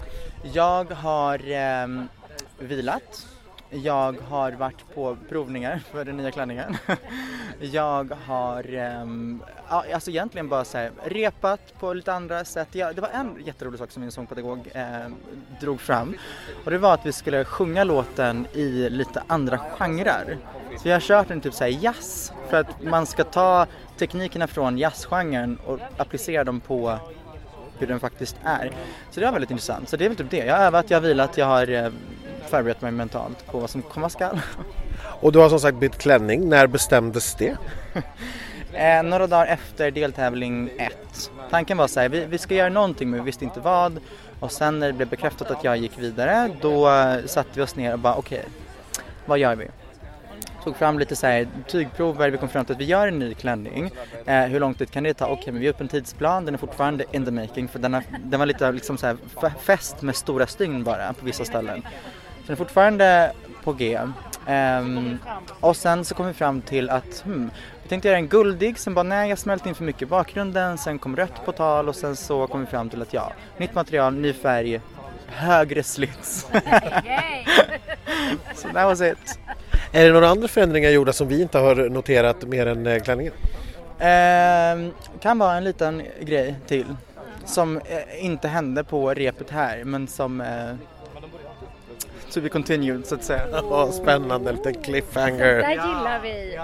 [0.52, 2.08] Jag har ehm,
[2.58, 3.33] vilat.
[3.70, 6.76] Jag har varit på provningar för den nya klänningen.
[7.60, 12.68] Jag har um, alltså egentligen bara så här, repat på lite andra sätt.
[12.72, 14.84] Jag, det var en jätterolig sak som min sångpedagog eh,
[15.60, 16.14] drog fram
[16.64, 20.38] och det var att vi skulle sjunga låten i lite andra genrer.
[20.76, 23.66] Så vi har kört en typ såhär jazz för att man ska ta
[23.98, 26.98] teknikerna från jazzgenren och applicera dem på
[27.78, 28.70] hur den faktiskt är.
[29.10, 29.88] Så det var väldigt intressant.
[29.88, 30.36] Så det är väl typ det.
[30.46, 31.90] Jag har övat, jag har vilat, jag har eh,
[32.48, 34.40] förberett mig mentalt på vad som komma skall.
[35.20, 36.48] Och du har som sagt bytt klänning.
[36.48, 37.56] När bestämdes det?
[38.76, 41.30] Eh, några dagar efter deltävling 1.
[41.50, 44.00] Tanken var så här, vi, vi ska göra någonting men vi visste inte vad.
[44.40, 47.76] Och sen när det blev bekräftat att jag gick vidare då eh, satte vi oss
[47.76, 48.50] ner och bara okej, okay,
[49.26, 49.68] vad gör vi?
[50.64, 53.34] Tog fram lite så här tygprover, vi kom fram till att vi gör en ny
[53.34, 53.90] klänning.
[54.26, 55.24] Eh, hur lång tid kan det ta?
[55.24, 57.78] Okej, okay, men vi har upp en tidsplan, den är fortfarande in the making för
[57.78, 59.16] den, har, den var lite liksom så här
[59.60, 61.82] fäst med stora stygn bara på vissa ställen.
[62.44, 63.32] Så den är fortfarande
[63.64, 63.98] på G.
[64.48, 65.18] Um,
[65.60, 67.50] och sen så kom vi fram till att hmm,
[67.82, 70.78] vi tänkte göra en guldig, sen bara nej jag smälte in för mycket i bakgrunden,
[70.78, 73.74] sen kom rött på tal och sen så kom vi fram till att ja, nytt
[73.74, 74.80] material, ny färg,
[75.26, 76.46] högre slits.
[78.54, 79.38] so that was it.
[79.92, 83.32] Är det några andra förändringar gjorda som vi inte har noterat mer än eh, klänningen?
[83.98, 86.86] Eh, kan vara en liten grej till
[87.44, 90.74] som eh, inte hände på repet här men som eh,
[92.34, 93.48] to be continued så att säga.
[93.52, 95.54] Ja, spännande, en liten cliffhanger.
[95.54, 96.58] Det gillar vi.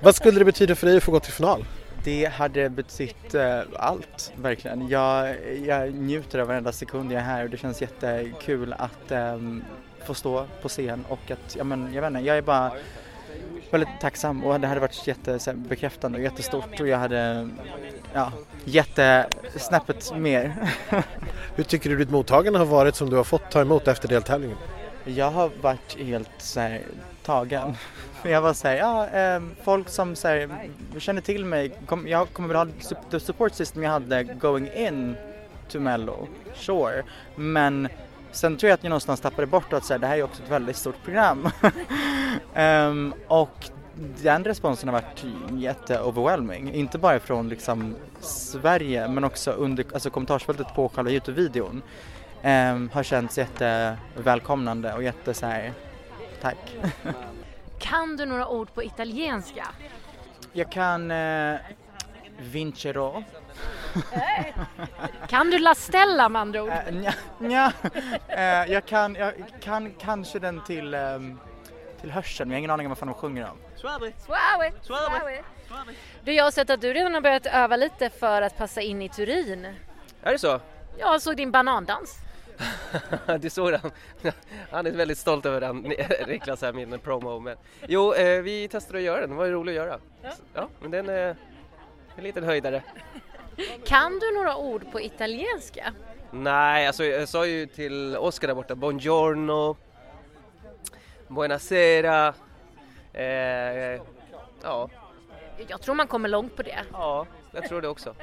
[0.00, 1.64] Vad skulle det betyda för dig att få gå till final?
[2.04, 4.88] Det hade betytt uh, allt, verkligen.
[4.88, 9.64] Jag, jag njuter av varenda sekund jag är här och det känns jättekul att um,
[10.04, 12.72] få stå på scen och att, ja men jag vet inte, jag är bara
[13.70, 17.48] väldigt tacksam och det hade varit jättebekräftande och jättestort och jag hade,
[18.12, 18.32] ja,
[18.64, 20.72] jättesnäppet mer.
[21.54, 24.56] Hur tycker du ditt mottagande har varit som du har fått ta emot efter deltävlingen?
[25.16, 26.82] Jag har varit helt så här,
[27.22, 27.74] tagen.
[28.22, 30.68] Jag var såhär, ja, eh, folk som så här,
[30.98, 32.66] känner till mig, kom, jag kommer väl ha
[33.10, 35.16] the support system jag hade going in
[35.68, 37.02] to Mello, sure.
[37.34, 37.88] Men
[38.32, 40.42] sen tror jag att jag någonstans tappade bort att så här, det här är också
[40.42, 41.48] ett väldigt stort program.
[42.54, 43.70] um, och
[44.22, 45.24] den responsen har varit
[45.62, 51.82] jätteoverwhelming, Inte bara från liksom Sverige men också under alltså kommentarsfältet på själva Youtube-videon
[52.42, 55.72] um, har känts jättevälkomnande och jätte så här,
[56.40, 56.76] tack.
[57.78, 59.66] kan du några ord på italienska?
[60.52, 61.56] Jag kan uh,
[62.38, 63.24] vincero.
[65.28, 66.70] kan du La Stella med andra ord?
[66.70, 67.72] Uh, nja, nja.
[68.36, 71.40] Uh, jag, kan, jag kan kanske den till, um,
[72.00, 73.58] till hörseln men jag har ingen aning om vad fan de sjunger om.
[73.76, 74.12] Suave.
[74.26, 74.72] Suave.
[74.82, 75.42] Suave.
[76.24, 79.02] Du, jag har sett att du redan har börjat öva lite för att passa in
[79.02, 79.64] i Turin.
[80.22, 80.60] Är det så?
[80.98, 82.18] Jag såg din banandans.
[83.40, 83.90] du såg den?
[84.70, 85.76] Han är väldigt stolt över den,
[86.26, 87.38] Niklas här, min promo.
[87.38, 89.98] Men, jo, eh, vi testade att göra den, det var ju roligt att göra.
[90.22, 91.36] Ja, ja men den är
[92.16, 92.82] en liten höjdare.
[93.84, 95.94] Kan du några ord på italienska?
[96.30, 99.76] Nej, alltså jag sa ju till Oskar där borta, buongiorno,
[101.28, 102.34] buonasera,
[103.12, 104.00] eh,
[104.62, 104.90] ja.
[105.68, 106.78] Jag tror man kommer långt på det.
[106.92, 108.14] Ja, jag tror det också.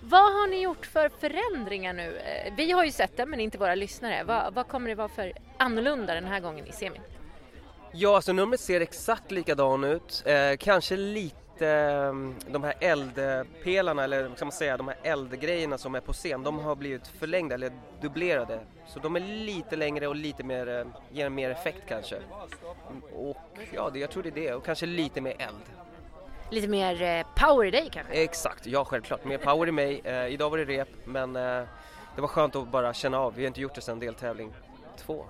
[0.00, 2.16] Vad har ni gjort för förändringar nu?
[2.16, 4.24] Eh, vi har ju sett det men inte våra lyssnare.
[4.24, 7.00] Vad, vad kommer det vara för annorlunda den här gången i semin?
[7.92, 10.22] Ja, alltså numret ser exakt likadan ut.
[10.26, 15.94] Eh, kanske lite mm, de här eldpelarna eller ska man säga de här eldgrejerna som
[15.94, 18.60] är på scen, de har blivit förlängda eller dubblerade.
[18.86, 22.16] Så de är lite längre och lite mer, eh, ger mer effekt kanske.
[23.12, 25.87] Och ja, det, jag tror det är det och kanske lite mer eld
[26.50, 28.12] lite mer eh, power i dig kanske?
[28.12, 29.24] Exakt, ja självklart.
[29.24, 30.00] Mer power i mig.
[30.04, 31.62] Eh, idag var det rep men eh,
[32.14, 33.34] det var skönt att bara känna av.
[33.34, 34.52] Vi har inte gjort det sedan deltävling
[34.96, 35.24] två.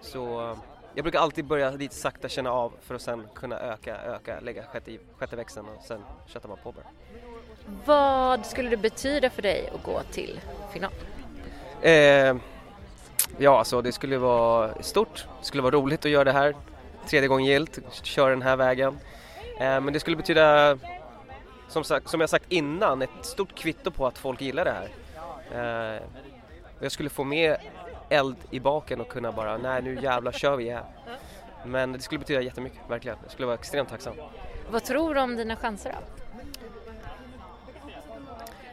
[0.00, 0.56] Så eh,
[0.94, 4.62] jag brukar alltid börja lite sakta känna av för att sen kunna öka, öka, lägga
[4.62, 6.84] sjätte, sjätte växeln och sen köttar man på bara.
[7.84, 10.40] Vad skulle det betyda för dig att gå till
[10.72, 10.92] final?
[11.82, 12.36] Eh,
[13.38, 15.26] ja, alltså det skulle vara stort.
[15.40, 16.56] Det skulle vara roligt att göra det här.
[17.06, 18.98] Tredje gången gilt, köra den här vägen.
[19.62, 20.78] Eh, men det skulle betyda,
[21.68, 24.88] som, sagt, som jag sagt innan, ett stort kvitto på att folk gillar det här.
[25.94, 26.02] Eh,
[26.80, 27.56] jag skulle få mer
[28.08, 30.84] eld i baken och kunna bara, nej nu jävlar kör vi här.
[31.66, 33.18] Men det skulle betyda jättemycket, verkligen.
[33.22, 34.14] Jag skulle vara extremt tacksam.
[34.70, 36.22] Vad tror du om dina chanser då?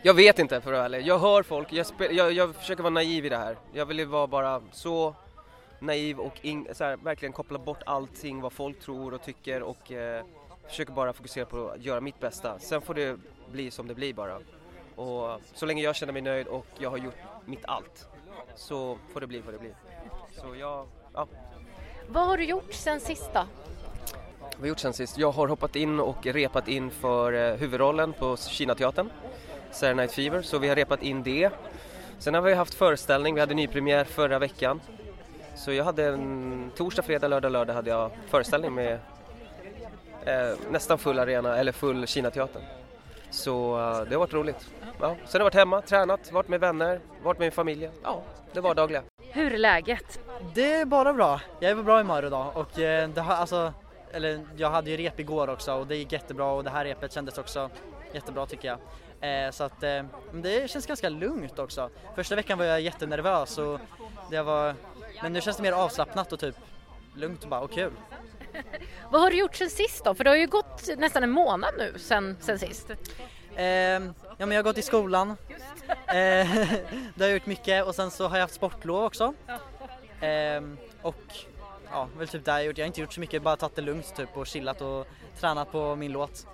[0.02, 1.08] Jag vet inte för att vara ärlig.
[1.08, 3.58] Jag hör folk, jag, jag, jag, försöker vara naiv i det här.
[3.74, 5.16] Jag vill vara bara så
[5.80, 9.92] naiv och in, så här, verkligen koppla bort allting vad folk tror och tycker och
[9.92, 10.24] eh,
[10.70, 12.60] försöker bara fokusera på att göra mitt bästa.
[12.60, 13.20] Sen får det
[13.52, 14.40] bli som det blir bara.
[14.96, 18.08] Och så länge jag känner mig nöjd och jag har gjort mitt allt
[18.56, 19.76] så får det bli vad det blir.
[20.42, 21.28] Så jag, ja.
[22.08, 23.40] Vad har du gjort sen sist då?
[24.42, 25.18] Vad har jag gjort sen sist?
[25.18, 29.10] Jag har hoppat in och repat in för eh, huvudrollen på Kinateatern,
[29.72, 31.50] Saturday Night Fever, så vi har repat in det.
[32.20, 34.82] Sen har vi haft föreställning, vi hade nypremiär förra veckan.
[35.56, 39.00] Så jag hade en torsdag, fredag, lördag, lördag hade jag föreställning med
[40.30, 42.64] eh, nästan full arena, eller full Kinateatern.
[43.30, 44.70] Så eh, det har varit roligt.
[45.00, 45.16] Ja.
[45.26, 47.92] Sen har jag varit hemma, tränat, varit med vänner, varit med familjen.
[48.04, 48.22] Ja,
[48.54, 49.04] det var dagliga.
[49.32, 50.20] Hur är läget?
[50.54, 51.42] Det är bara bra.
[51.60, 53.74] Jag är på bra humör idag och eh, det har, alltså,
[54.12, 57.14] eller jag hade ju rep igår också och det gick jättebra och det här repet
[57.14, 57.70] kändes också
[58.14, 58.80] jättebra tycker jag.
[59.22, 61.90] Eh, så att eh, det känns ganska lugnt också.
[62.16, 63.80] Första veckan var jag jättenervös och
[64.30, 64.76] det var,
[65.22, 66.56] men nu känns det mer avslappnat och typ
[67.16, 67.92] lugnt och bara och kul.
[69.12, 70.14] Vad har du gjort sen sist då?
[70.16, 72.90] För det har ju gått nästan en månad nu sen, sen sist.
[73.56, 74.02] Eh, ja
[74.38, 75.30] men jag har gått i skolan.
[75.30, 75.36] Eh,
[77.16, 79.34] det har jag gjort mycket och sen så har jag haft sportlov också.
[80.22, 80.62] Eh,
[81.02, 81.16] och
[81.92, 82.78] ja, väl typ det jag har gjort.
[82.78, 85.08] Jag har inte gjort så mycket, bara tagit det lugnt typ och chillat och
[85.40, 86.48] tränat på min låt.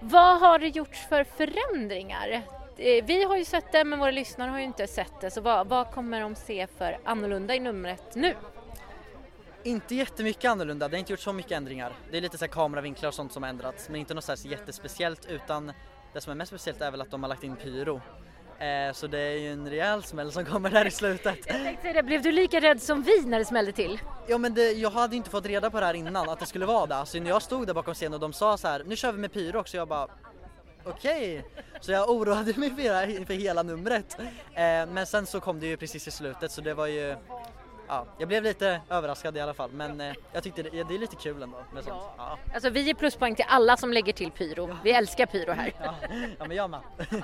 [0.00, 2.42] Vad har det gjorts för förändringar?
[2.76, 5.40] Eh, Vi har ju sett det men våra lyssnare har ju inte sett det så
[5.40, 8.34] vad, vad kommer de se för annorlunda i numret nu?
[9.68, 11.92] Inte jättemycket annorlunda, det har inte gjort så mycket ändringar.
[12.10, 14.32] Det är lite så här kameravinklar och sånt som har ändrats, men inte något så
[14.32, 15.72] här jättespeciellt utan
[16.12, 18.00] det som är mest speciellt är väl att de har lagt in pyro.
[18.58, 21.38] Eh, så det är ju en rejäl smäll som kommer där i slutet.
[21.46, 24.00] Jag tänkte det, blev du lika rädd som vi när det smällde till?
[24.28, 26.66] Ja men det, jag hade inte fått reda på det här innan, att det skulle
[26.66, 26.96] vara det.
[26.96, 29.18] Alltså när jag stod där bakom scenen och de sa så här, nu kör vi
[29.18, 30.08] med pyro också, jag bara
[30.84, 31.44] okej.
[31.80, 34.16] Så jag oroade mig för, hela- för hela numret.
[34.20, 37.16] Eh, men sen så kom det ju precis i slutet så det var ju,
[37.88, 39.70] ja, jag blev lite överraskad i alla fall.
[39.70, 42.02] Men eh, jag tyckte det, det är lite kul ändå med sånt.
[42.16, 44.76] Ja, Alltså vi ger pluspoäng till alla som lägger till pyro.
[44.84, 45.72] Vi älskar pyro här.
[45.82, 45.94] ja,
[46.38, 46.80] ja men jag med.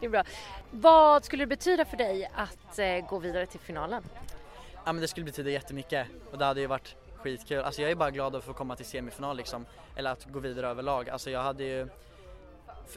[0.00, 0.24] Det är bra.
[0.70, 4.02] Vad skulle det betyda för dig att eh, gå vidare till finalen?
[4.84, 7.58] Ja men det skulle betyda jättemycket och det hade ju varit skitkul.
[7.62, 9.66] Alltså jag är bara glad att få komma till semifinal liksom.
[9.96, 11.08] Eller att gå vidare överlag.
[11.08, 11.88] Alltså jag hade ju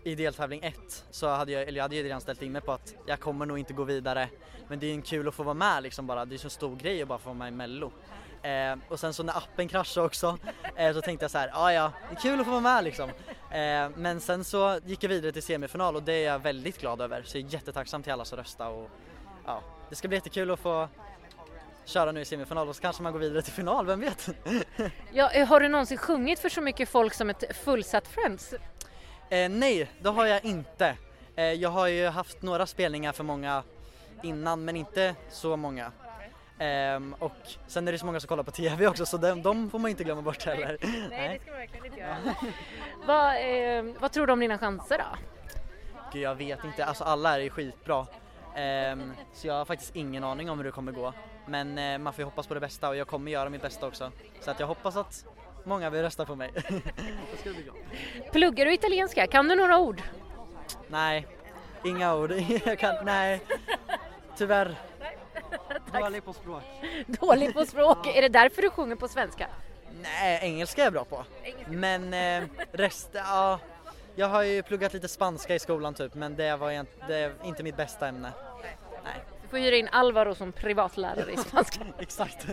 [0.03, 2.71] i deltävling 1 så hade jag, eller jag hade ju redan ställt in mig på
[2.71, 4.29] att jag kommer nog inte gå vidare.
[4.67, 6.25] Men det är ju kul att få vara med liksom bara.
[6.25, 7.91] Det är ju så stor grej att bara få vara med i mello.
[8.41, 10.37] Eh, och sen så när appen kraschade också
[10.75, 12.83] eh, så tänkte jag så här, ja ja, det är kul att få vara med
[12.83, 13.09] liksom.
[13.51, 17.01] Eh, men sen så gick jag vidare till semifinal och det är jag väldigt glad
[17.01, 17.23] över.
[17.23, 18.89] Så jag är jättetacksam till alla som röstade och
[19.45, 20.87] ja, det ska bli jättekul att få
[21.85, 24.29] köra nu i semifinal och så kanske man går vidare till final, vem vet?
[25.13, 28.53] Ja, eh, har du någonsin sjungit för så mycket folk som ett fullsatt Friends?
[29.29, 30.97] Eh, nej, det har jag inte.
[31.35, 33.63] Eh, jag har ju haft några spelningar för många
[34.23, 35.91] innan men inte så många.
[36.59, 37.31] Ehm, och
[37.67, 39.91] sen är det så många som kollar på TV också så de, de får man
[39.91, 40.77] inte glömma bort heller.
[41.09, 41.39] Nej.
[41.41, 42.17] ska man verkligen inte göra.
[43.05, 45.17] vad, eh, vad tror du om dina chanser då?
[46.13, 48.07] Gud, jag vet inte, alltså alla är ju skitbra.
[48.55, 51.13] Ehm, så jag har faktiskt ingen aning om hur det kommer gå.
[51.47, 53.87] Men eh, man får ju hoppas på det bästa och jag kommer göra mitt bästa
[53.87, 54.11] också.
[54.41, 55.25] Så att jag hoppas att
[55.65, 56.51] många vill rösta på mig.
[58.31, 59.27] Pluggar du italienska?
[59.27, 60.01] Kan du några ord?
[60.87, 61.27] Nej,
[61.83, 62.31] inga ord.
[62.65, 63.41] jag kan, nej,
[64.37, 64.75] tyvärr.
[65.99, 66.63] Dålig på språk.
[67.07, 69.47] Dålig på språk, är det därför du sjunger på svenska?
[70.01, 71.25] Nej, engelska är jag bra på.
[71.67, 73.59] Men eh, resten, ja.
[74.15, 77.33] Jag har ju pluggat lite spanska i skolan typ men det var egent- det är
[77.43, 78.31] inte mitt bästa ämne.
[79.03, 81.79] Nej, Du får hyra in Alvaro som privatlärare i spanska.
[81.99, 82.45] exakt.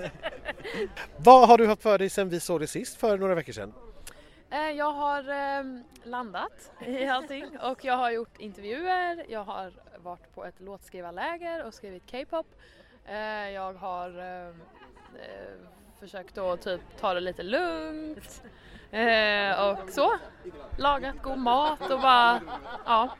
[1.16, 3.72] Vad har du haft för dig sen vi såg det sist för några veckor sedan?
[4.50, 10.34] Eh, jag har ehm, landat i allting och jag har gjort intervjuer, jag har varit
[10.34, 12.46] på ett låtskrivarläger och skrivit K-pop.
[13.06, 14.60] Eh, jag har ehm,
[15.14, 15.68] eh,
[16.00, 18.42] försökt att typ ta det lite lugnt
[18.92, 20.12] eh, och så.
[20.76, 22.40] Lagat god mat och bara,
[22.84, 23.16] ja.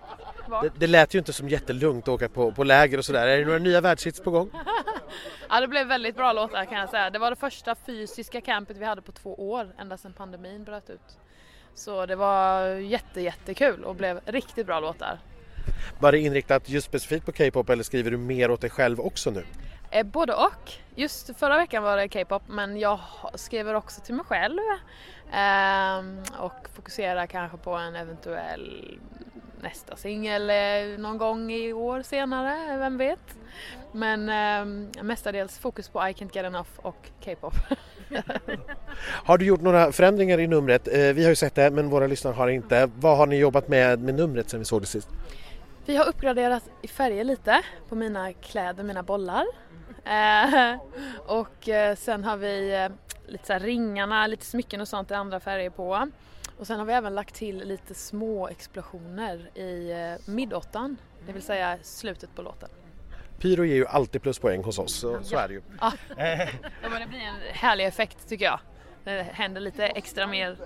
[0.62, 3.26] Det, det lät ju inte som jättelugnt att åka på, på läger och sådär.
[3.26, 4.50] Är det några nya världshits på gång?
[5.48, 5.60] ja.
[5.60, 7.10] Det blev väldigt bra låtar kan jag säga.
[7.10, 10.90] Det var det första fysiska campet vi hade på två år ända sedan pandemin bröt
[10.90, 11.18] ut.
[11.74, 15.18] Så det var jätte, jättekul och blev riktigt bra låtar.
[16.00, 19.30] Var det inriktat just specifikt på K-pop eller skriver du mer åt dig själv också
[19.30, 19.44] nu?
[19.92, 20.72] Eh, både och.
[20.94, 23.00] Just förra veckan var det K-pop men jag
[23.34, 24.58] skriver också till mig själv
[25.32, 28.98] ehm, och fokuserar kanske på en eventuell
[29.60, 33.36] nästa singel eh, någon gång i år senare, vem vet.
[33.92, 37.54] Men ehm, mestadels fokus på I Can't Get Enough och K-pop.
[39.24, 40.88] Har du gjort några förändringar i numret?
[40.88, 42.90] Eh, vi har ju sett det men våra lyssnare har inte.
[42.96, 45.08] Vad har ni jobbat med med numret sen vi såg det sist?
[45.86, 49.44] Vi har uppgraderat i färger lite på mina kläder, mina bollar.
[50.04, 50.76] Eh,
[51.26, 52.88] och eh, sen har vi eh,
[53.26, 56.08] lite så ringarna, lite smycken och sånt i andra färger på.
[56.58, 59.92] Och sen har vi även lagt till lite små explosioner i
[60.26, 62.68] midåttan, det vill säga slutet på låten.
[63.38, 65.62] Pyro ger ju alltid pluspoäng hos oss, så, så är det ju.
[65.80, 65.92] Ja,
[66.82, 68.60] men det blir en härlig effekt tycker jag.
[69.04, 70.56] Det händer lite extra mer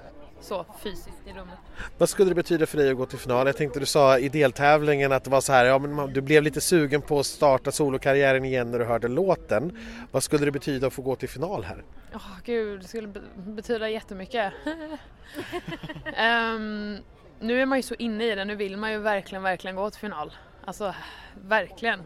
[0.46, 1.58] så fysiskt i rummet.
[1.98, 3.46] Vad skulle det betyda för dig att gå till final?
[3.46, 6.42] Jag tänkte du sa i deltävlingen att det var så här, ja men du blev
[6.42, 9.78] lite sugen på att starta solokarriären igen när du hörde låten.
[10.10, 11.84] Vad skulle det betyda att få gå till final här?
[12.14, 14.52] Åh gud, det skulle be- betyda jättemycket.
[16.16, 16.98] Ehm,
[17.40, 19.90] nu är man ju så inne i det, nu vill man ju verkligen, verkligen gå
[19.90, 20.32] till final.
[20.64, 20.94] Alltså,
[21.34, 22.00] verkligen.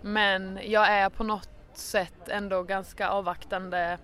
[0.00, 3.98] Men jag är på något sätt ändå ganska avvaktande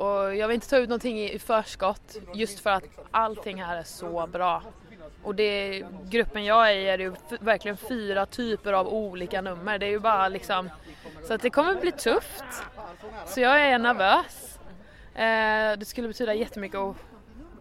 [0.00, 3.82] och jag vill inte ta ut någonting i förskott just för att allting här är
[3.82, 4.62] så bra.
[5.22, 9.78] Och det, gruppen jag är i är ju verkligen fyra typer av olika nummer.
[9.78, 10.70] Det är ju bara liksom,
[11.26, 12.44] så att det kommer bli tufft.
[13.26, 14.58] Så jag är nervös.
[15.14, 16.96] Eh, det skulle betyda jättemycket att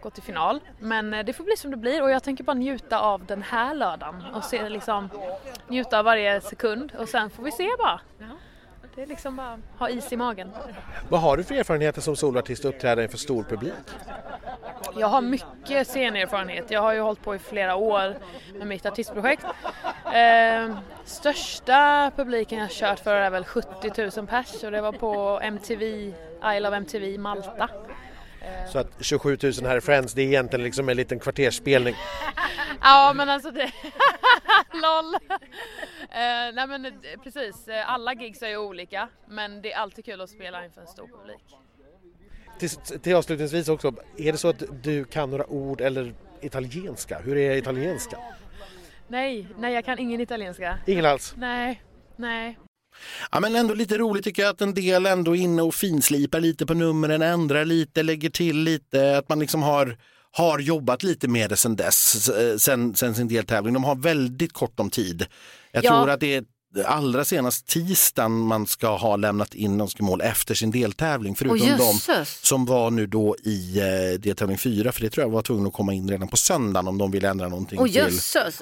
[0.01, 0.59] gå till final.
[0.79, 3.41] Men eh, det får bli som det blir och jag tänker bara njuta av den
[3.41, 5.09] här lördagen och se, liksom,
[5.67, 8.01] njuta av varje sekund och sen får vi se bara.
[8.99, 10.51] Det är liksom bara ha is i magen.
[11.09, 13.73] Vad har du för erfarenheter som soloartist att uppträda inför stor publik?
[14.95, 16.71] Jag har mycket scenerfarenhet.
[16.71, 18.15] Jag har ju hållit på i flera år
[18.57, 19.45] med mitt artistprojekt.
[20.13, 25.39] Eh, största publiken jag kört för är väl 70 000 pers och det var på
[25.43, 26.13] MTV,
[26.55, 27.69] Isle of MTV Malta.
[28.71, 31.95] Så att 27 000 här i Friends, det är egentligen liksom en liten kvartersspelning.
[32.81, 33.71] Ja men alltså det...
[34.73, 35.15] LOL!
[36.01, 36.91] Eh, nej men eh,
[37.23, 40.81] precis, Eh, alla gigs är ju olika men det är alltid kul att spela inför
[40.81, 41.43] en stor publik.
[42.59, 47.19] Till, till avslutningsvis också, är det så att du kan några ord eller italienska?
[47.19, 48.17] Hur är italienska?
[49.07, 50.79] Nej, nej jag kan ingen italienska.
[50.87, 51.33] Ingen alls?
[51.37, 51.83] Nej,
[52.15, 52.57] nej.
[53.31, 56.39] Ja, men ändå lite roligt tycker jag att en del ändå är inne och finslipar
[56.39, 59.97] lite på numren, ändrar lite, lägger till lite, att man liksom har
[60.31, 63.73] har jobbat lite med det sen dess, eh, sen, sen sin deltävling.
[63.73, 65.25] De har väldigt kort om tid.
[65.71, 65.89] Jag Ja.
[65.89, 66.43] tror att det är
[66.85, 71.35] allra senast tisdagen man ska ha lämnat in önskemål efter sin deltävling.
[71.35, 75.41] Förutom de som var nu då i eh, deltävling 4, för det tror jag var
[75.41, 78.01] tvungen att komma in redan på söndagen om de vill ändra någonting Åh till.
[78.01, 78.11] Och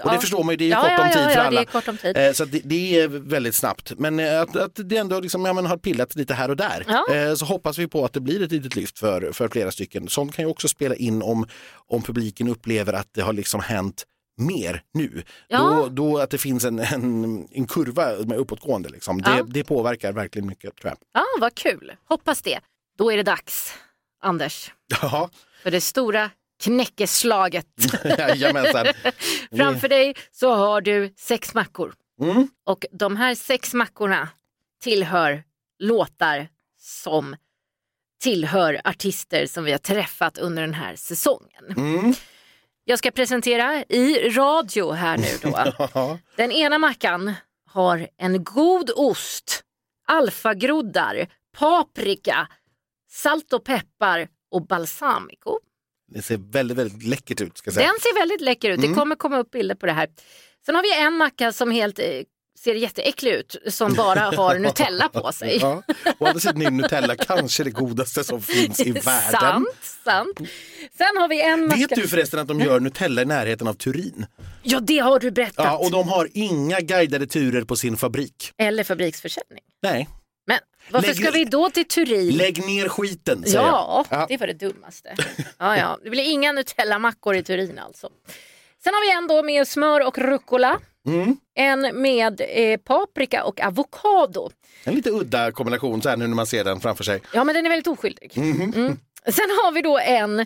[0.10, 0.22] det Ja.
[0.22, 1.60] förstår man ju, det är Ja, kort ja, om tid för alla.
[1.62, 2.18] det om tid.
[2.18, 3.94] Eh, Så det, det är väldigt snabbt.
[3.98, 7.36] Men eh, att, att det ändå liksom, ja, men har pillat lite här och där.
[7.36, 10.08] Så hoppas vi på att det blir ett litet lyft för, för flera stycken.
[10.10, 11.46] Sånt kan ju också spela in om,
[11.88, 14.04] om publiken upplever att det har liksom hänt
[14.38, 15.24] mer nu.
[15.48, 15.60] Ja.
[15.60, 18.90] Då, då att det finns en, en, en kurva med uppåtgående.
[18.90, 19.22] Liksom.
[19.22, 19.44] Det, Ja.
[19.48, 20.98] det påverkar verkligen mycket tror jag.
[21.14, 21.96] Ja, vad kul.
[22.06, 22.60] Hoppas det.
[22.98, 23.74] Då är det dags,
[24.22, 24.72] Anders,
[25.02, 25.30] Ja,
[25.64, 26.30] för det stora
[26.64, 27.68] knäckeslaget.
[28.18, 28.86] jajamensan.
[29.58, 31.94] Framför dig så har du sex mackor.
[32.22, 32.48] Mm.
[32.66, 34.30] Och de här sex mackorna
[34.84, 35.44] tillhör
[35.80, 36.48] låtar
[36.80, 37.36] som
[38.22, 41.66] tillhör artister som vi har träffat under den här säsongen.
[41.78, 42.14] Mm.
[42.90, 46.20] Jag ska presentera i radio här nu då.
[46.36, 47.34] Den ena mackan
[47.70, 49.64] har en god ost,
[50.08, 52.48] alfagroddar, paprika,
[53.10, 55.60] salt och peppar och balsamico.
[56.08, 57.58] Det ser väldigt, väldigt läckert ut.
[57.58, 57.88] Ska säga.
[57.88, 58.82] Den ser väldigt läcker ut.
[58.82, 60.10] Det kommer komma upp bilder på det här.
[60.66, 62.06] Sen har vi en macka som helt eh,
[62.64, 65.58] ser jätteäcklig ut som bara har Nutella på sig.
[65.62, 65.84] Ja.
[66.20, 69.32] Å andra sidan är Nutella kanske det godaste som finns i världen.
[69.42, 69.68] sant,
[70.04, 70.38] sant.
[70.98, 71.68] Sen har vi en.
[71.70, 74.26] Vet du förresten att de gör Nutella i närheten av Turin?
[74.64, 75.66] Ja, det har du berättat.
[75.66, 78.52] Ja, och de har inga guidade turer på sin fabrik.
[78.58, 79.64] Eller fabriksförsäljning.
[79.82, 80.08] Nej,
[80.48, 80.60] Men
[80.92, 82.38] varför Lägg- ska vi då till Turin?
[82.38, 84.20] lägg ner skiten säger Ja, jag.
[84.20, 84.26] Ja.
[84.30, 85.16] det var det dummaste.
[85.58, 85.98] Ja, ja.
[86.04, 88.10] Det blir inga Nutella-mackor i Turin alltså.
[88.84, 90.80] Sen har vi en då med smör och rucola.
[91.08, 91.38] Mm.
[91.56, 94.50] En med eh, paprika och avokado.
[94.84, 97.22] En lite udda kombination så här nu när man ser den framför sig.
[97.34, 98.32] Ja, men den är väldigt oskyldig.
[98.36, 98.74] Mhm.
[98.76, 99.00] Mm.
[99.26, 100.46] Sen har vi då en,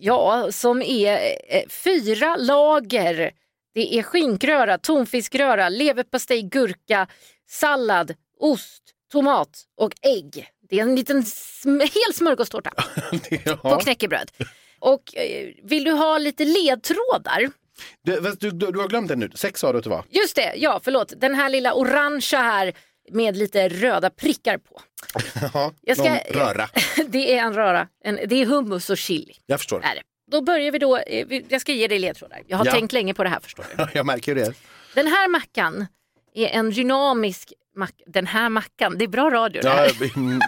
[0.00, 1.12] ja, som är
[1.48, 3.30] eh, fyra lager.
[3.74, 7.06] Det är skinkröra, tonfiskröra, leverpastej, gurka,
[7.48, 10.48] sallad, ost, tomat och ägg.
[10.70, 12.70] Det är en liten sm- hel smörgåstårta
[13.10, 13.80] på ja.
[13.80, 14.30] knäckebröd.
[14.78, 17.50] Och eh, vill du ha lite ledtrådar?
[18.04, 20.04] Du, du, du, har glömt den nu, sex sa du att det var.
[20.10, 21.12] Just det, ja förlåt.
[21.16, 22.72] Den här lilla orangea här
[23.10, 24.80] med lite röda prickar på.
[25.54, 26.68] Ja, Jag ska- röra,
[27.08, 27.88] Det är en röra.
[28.04, 29.34] En, det är hummus och chili.
[29.46, 29.76] jag förstår.
[29.84, 30.02] Är det.
[30.30, 32.42] Då börjar vi då, eh, jag ska ge dig ledtrådar.
[32.46, 32.72] Jag har Ja.
[32.72, 33.86] tänkt länge på det här förstår du.
[33.94, 34.52] Jag märker det.
[34.94, 35.86] Den här mackan
[36.34, 38.04] är en dynamisk macka.
[38.06, 40.16] Den här mackan, det är bra radio det här.
[40.16, 40.40] mm,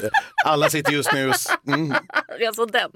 [0.45, 1.33] alla sitter just nu
[1.66, 1.95] Mm.
[2.47, 2.90] Alltså den.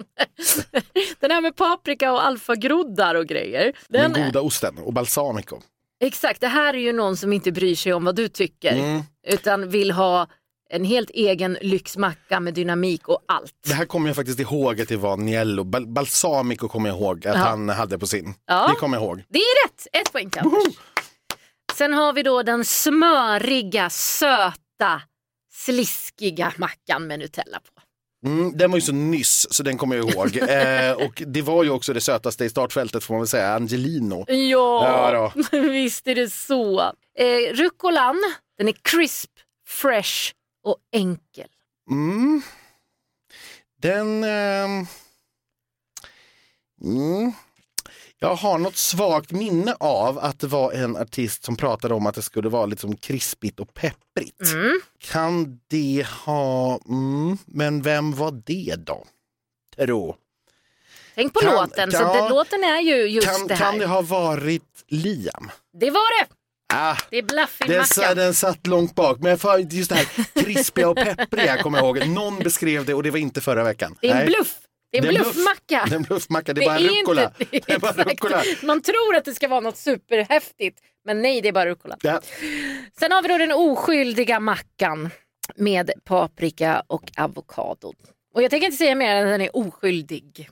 [1.20, 3.72] Den här med paprika och alfagroddar och grejer.
[3.88, 5.56] Den Den, goda osten och balsamico.
[6.04, 8.72] exakt, det här är ju någon som inte bryr sig om vad du tycker.
[8.72, 9.02] Mm.
[9.26, 10.26] Utan vill ha
[10.70, 13.52] en helt egen lyxmacka med dynamik och allt.
[13.66, 15.64] Det här kommer jag faktiskt ihåg att det var Niello.
[15.64, 17.40] Bal- balsamico kommer jag ihåg att Ja.
[17.40, 18.34] han hade på sin.
[18.46, 18.68] Ja.
[18.68, 19.22] Det kommer jag ihåg.
[19.28, 20.62] Det är rätt, ett poäng Anders.
[21.74, 25.02] Sen har vi då den smöriga, söta,
[25.52, 27.80] sliskiga mackan med Nutella på.
[28.28, 30.36] Mm, den var ju så nyss så den kommer jag ihåg.
[30.48, 34.24] eh, och det var ju också det sötaste i startfältet får man väl säga, Angelino.
[34.28, 36.80] Ja, Ja visst är det så.
[37.18, 38.16] Eh, rucolan,
[38.58, 39.30] den är crisp,
[39.66, 40.32] fresh
[40.64, 41.48] och enkel.
[41.90, 42.42] Mm.
[43.80, 44.24] Den...
[44.24, 44.86] ehm,
[46.82, 47.32] mm.
[48.18, 52.14] Jag har något svagt minne av att det var en artist som pratade om att
[52.14, 54.52] det skulle vara liksom krispigt och pepprigt.
[54.52, 54.80] Mm.
[54.98, 56.80] Kan det ha...
[56.88, 59.04] Mm, men vem var det då?
[59.76, 60.16] Tro.
[61.14, 63.64] Tänk på Kan- låten, så kan- det, låten är ju just Kan, det här.
[63.70, 65.50] kan det ha varit Liam?
[65.80, 66.26] Det var det!
[66.74, 68.16] Ah, Det är Bluffy den, Mackan.
[68.16, 70.06] den satt långt bak, men för just det här
[70.44, 72.08] krispiga och peppriga kommer jag ihåg.
[72.08, 73.96] Någon beskrev det och det var inte förra veckan.
[74.00, 74.54] Det är en bluff.
[75.02, 75.84] Det är en bluffmacka.
[75.86, 77.32] Det är en bluffmacka, det är bara rucola.
[77.50, 78.42] Det är bara rucola.
[78.62, 81.96] Man tror att det ska vara något superhäftigt, men nej det är bara rucola.
[82.02, 82.20] Ja.
[82.98, 85.10] Sen har vi då den oskyldiga mackan
[85.56, 87.92] med paprika och avokado.
[88.34, 90.48] Och jag tänker inte säga mer än att den är oskyldig.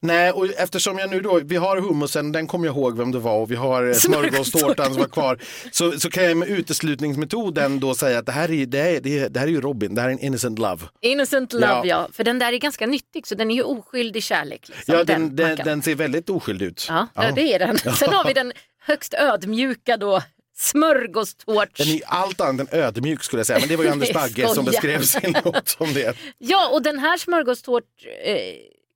[0.00, 3.18] Nej, och eftersom jag nu då, vi har hummusen, den kommer jag ihåg vem det
[3.18, 5.38] var och vi har eh, smörgåstårtan som var kvar.
[5.70, 9.18] Så, så kan jag med uteslutningsmetoden då säga att det här är, det är, det
[9.18, 10.82] är, det här är ju Robin, det här är en innocent love.
[11.00, 11.82] Innocent love Ja.
[11.84, 12.08] ja.
[12.12, 14.68] för den där är ganska nyttig så den är ju oskyldig kärlek.
[14.68, 15.64] Liksom, Ja, den, den, mackan.
[15.66, 16.86] den ser väldigt oskyldig ut.
[16.88, 17.78] Ja, ja, det är den.
[17.96, 20.22] Sen har vi den högst ödmjuka då,
[20.56, 21.78] smörgåstårts.
[21.78, 24.48] Den är allt annat än ödmjuk skulle jag säga, men det var ju Anders Bagge
[24.48, 26.16] som beskrev sin låt som det.
[26.38, 27.84] Ja, och den här smörgåstårt,
[28.24, 28.36] eh,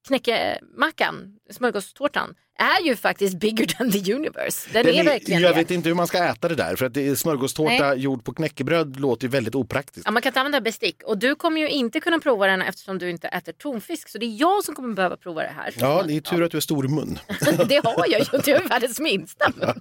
[0.08, 4.68] knäckemackan, smörgåstårtan, är ju faktiskt bigger than the universe.
[4.72, 5.58] Den, Den är är, verkligen jag det.
[5.58, 7.98] vet inte hur man ska äta det där, för att det är smörgåstårta Nej.
[7.98, 10.06] gjord på knäckebröd låter ju väldigt opraktiskt.
[10.06, 12.98] Ja, man kan inte använda bestick och du kommer ju inte kunna prova den eftersom
[12.98, 14.08] du inte äter tonfisk.
[14.08, 15.74] Så det är jag som kommer behöva prova det här.
[15.76, 17.18] Ja, det är tur att du är stor mun.
[17.68, 19.80] det har jag ju, det är världens minsta mun.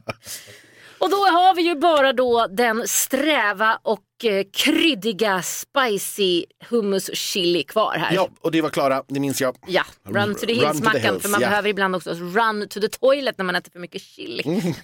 [0.99, 7.63] Och då har vi ju bara då den sträva och eh, kryddiga spicy hummus chili
[7.63, 8.15] kvar här.
[8.15, 9.55] Ja, och det var Klara, det minns jag.
[9.67, 11.49] Ja, run to the hills-mackan hills, för man ja.
[11.49, 14.43] behöver ibland också run to the toilet när man äter för mycket chili.
[14.45, 14.73] Mm.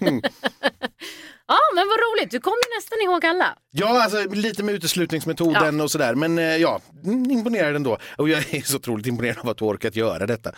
[1.46, 3.58] ja men vad roligt, du kommer ju nästan ihåg alla.
[3.70, 6.14] Ja, alltså lite med uteslutningsmetoden och sådär.
[6.14, 7.98] Men eh, ja, mm, imponerad ändå.
[8.16, 10.52] Och jag är så otroligt imponerad av att du orkat göra detta.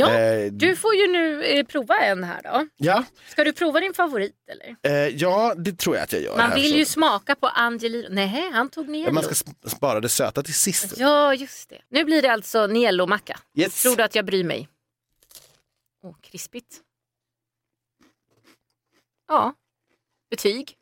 [0.00, 2.66] Ja, Eh, du får ju nu eh, prova en här då.
[2.76, 4.76] Ja, Ska du prova din favorit eller?
[4.82, 6.36] eh, ja, det tror jag att jag gör.
[6.36, 6.76] Man här, vill så.
[6.78, 8.08] ju smaka på Angelino.
[8.10, 9.12] Nej, han tog Niello.
[9.12, 10.94] Man ska sp- spara det söta till sist.
[10.98, 11.82] Ja, just det.
[11.88, 13.38] Nu blir det alltså Niello-macka.
[13.54, 13.82] Yes.
[13.82, 14.68] Tror du att jag bryr mig?
[16.02, 16.80] Åh, krispigt.
[19.28, 19.54] Ja.
[20.30, 20.76] Betyg?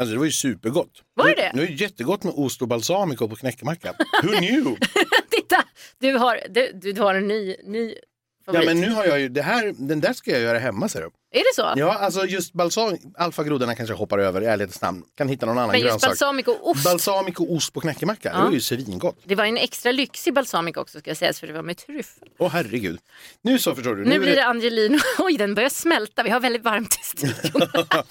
[0.00, 1.02] Alltså, det var ju supergott.
[1.14, 1.50] Var det det?
[1.54, 3.94] Nu är det jättegott med ost och balsamico på knäckemacka.
[4.22, 4.76] Who knew?
[5.48, 5.64] Titta!
[5.98, 8.66] Du har, du, du har en ny, ny ja, favorit.
[8.66, 11.10] men nu har jag ju, det här, den där ska jag göra hemma ser du.
[11.30, 11.72] Är det så?
[11.76, 15.02] Ja, alltså just balsam, alfagroddarna kanske jag hoppar över i ärlighetens namn.
[15.16, 16.10] Kan hitta någon annan men just grönsak.
[16.10, 16.84] balsamico och ost.
[16.84, 18.40] Balsamico och ost på knäckemacka, Ja.
[18.40, 19.18] det är ju svingott.
[19.24, 22.28] det var en extra lyxig balsamico också ska jag säga för det var med tryffel.
[22.38, 22.98] Åh herregud.
[23.42, 24.04] Nu så förstår du.
[24.04, 24.98] Nu är blir det Angelino.
[25.18, 26.22] Oj, den börjar smälta.
[26.22, 27.68] Vi har väldigt varmt i studion.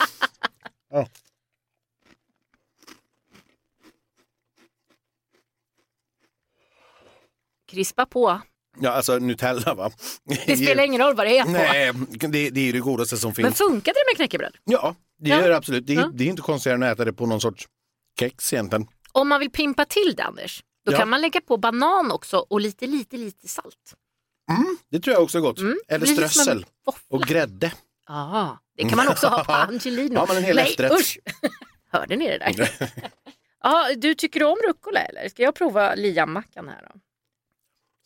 [0.92, 1.08] Ja.
[7.72, 8.42] Krispa på.
[8.80, 9.92] Ja, alltså Nutella va?
[10.48, 11.50] Det spelar ingen roll vad det är på.
[11.52, 11.92] Nej,
[12.32, 13.58] det, det är ju det godaste som Men finns.
[13.58, 14.56] funkade det med knäckebröd?
[14.64, 15.42] Ja, det Ja.
[15.42, 15.88] gör det absolut.
[15.88, 16.10] Det, är- Ja.
[16.14, 17.68] det är inte konstigare än att äta det på någon sorts
[18.20, 18.88] kex egentligen.
[19.12, 20.98] Om man vill pimpa till det Anders, då Ja.
[20.98, 23.94] kan man lägga på banan också och lite, lite, lite salt.
[24.92, 25.60] Det tror jag också är gott.
[25.60, 25.78] Mm.
[25.88, 26.66] Eller strössel
[27.10, 27.72] och grädde.
[28.08, 30.14] Ja, det kan man också ha på Angelino.
[30.16, 30.92] Ja, men en hel Nej, efterrätt.
[31.00, 31.20] usch!
[31.92, 32.70] Hörde ni det där?
[33.64, 35.30] ja, du tycker om rucola eller?
[35.30, 37.00] Ska jag prova liammackan här då?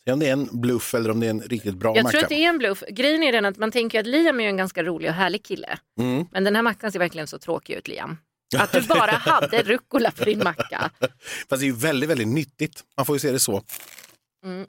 [0.04, 2.12] Se om det är en bluff eller om det är en riktigt bra Jag macka.
[2.12, 2.82] tror att det är en bluff.
[2.88, 5.78] Grejen är den att man tänker att Liam är en ganska rolig och härlig kille.
[6.00, 6.26] Mm.
[6.32, 8.16] Men den här mackan ser verkligen så tråkig ut Liam.
[8.58, 10.90] Att du bara hade rucola på din macka.
[11.48, 12.84] Fast det är ju väldigt, väldigt nyttigt.
[12.96, 13.62] Man får ju se det så.
[14.44, 14.66] Mm,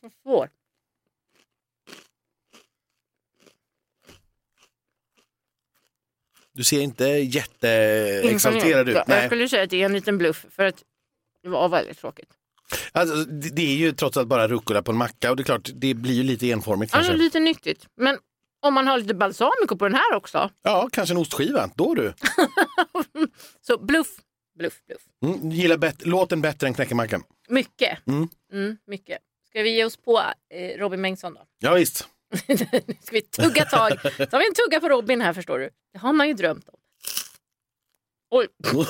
[0.00, 0.48] så svår.
[6.52, 8.94] Du ser inte jätteexalterad ut.
[8.94, 9.26] Jag Nej.
[9.26, 10.84] skulle säga att det är en liten bluff för att
[11.42, 12.30] det var väldigt tråkigt.
[12.92, 15.70] Alltså, det, är ju trots allt bara rucola på en macka och det är klart,
[15.74, 17.12] det blir ju lite enformigt kanske.
[17.12, 17.86] lite nyttigt.
[17.96, 18.18] Men
[18.62, 20.50] om man har lite balsamico på den här också.
[20.62, 21.70] Ja, kanske en ostskiva.
[21.74, 22.14] Då du.
[23.66, 24.08] Så bluff,
[24.58, 25.02] bluff, bluff.
[25.24, 27.22] Mm, gillar bet- låten bättre än knäckemackan.
[27.48, 28.06] Mycket.
[28.06, 28.28] Mm.
[28.52, 29.18] Mm, mycket.
[29.48, 30.22] Ska vi ge oss på
[30.54, 31.40] eh, Robin Bengtsson då?
[31.58, 32.08] Ja, visst.
[32.48, 32.56] Nu
[33.02, 33.92] ska vi tugga tag.
[34.02, 35.70] Så har vi en tugga på Robin här förstår du.
[35.92, 36.78] Det har man ju drömt om.
[38.30, 38.48] Oj.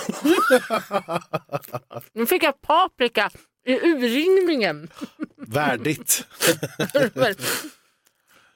[2.12, 3.30] Nu fick jag paprika
[3.66, 4.90] i urringningen.
[5.36, 6.26] Värdigt.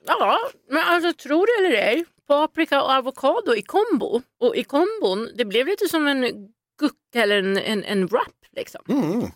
[0.07, 0.39] Ja,
[0.71, 2.05] men alltså tror det eller ej.
[2.29, 4.23] Paprika och avokado i kombo.
[4.41, 6.23] Och i kombon, det blev lite som en
[6.81, 8.81] guck eller en, en, en wrap liksom.
[8.89, 9.31] Mm.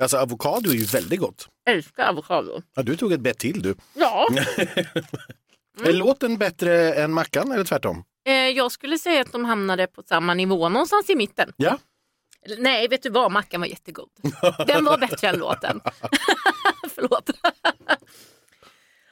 [0.00, 1.48] Alltså avokado är ju väldigt gott.
[1.68, 2.62] Älskar avokado.
[2.74, 3.74] Ja, du tog ett bett till du.
[3.94, 4.28] Ja,
[5.84, 8.04] Är låten bättre än mackan eller tvärtom?
[8.28, 11.52] eh, jag skulle säga att de hamnade på samma nivå, någonstans i mitten.
[11.56, 11.78] Ja.
[12.58, 13.32] Nej, vet du vad?
[13.32, 14.08] Mackan var jättegod.
[14.66, 15.80] Den var bättre än låten.
[16.94, 17.30] Förlåt.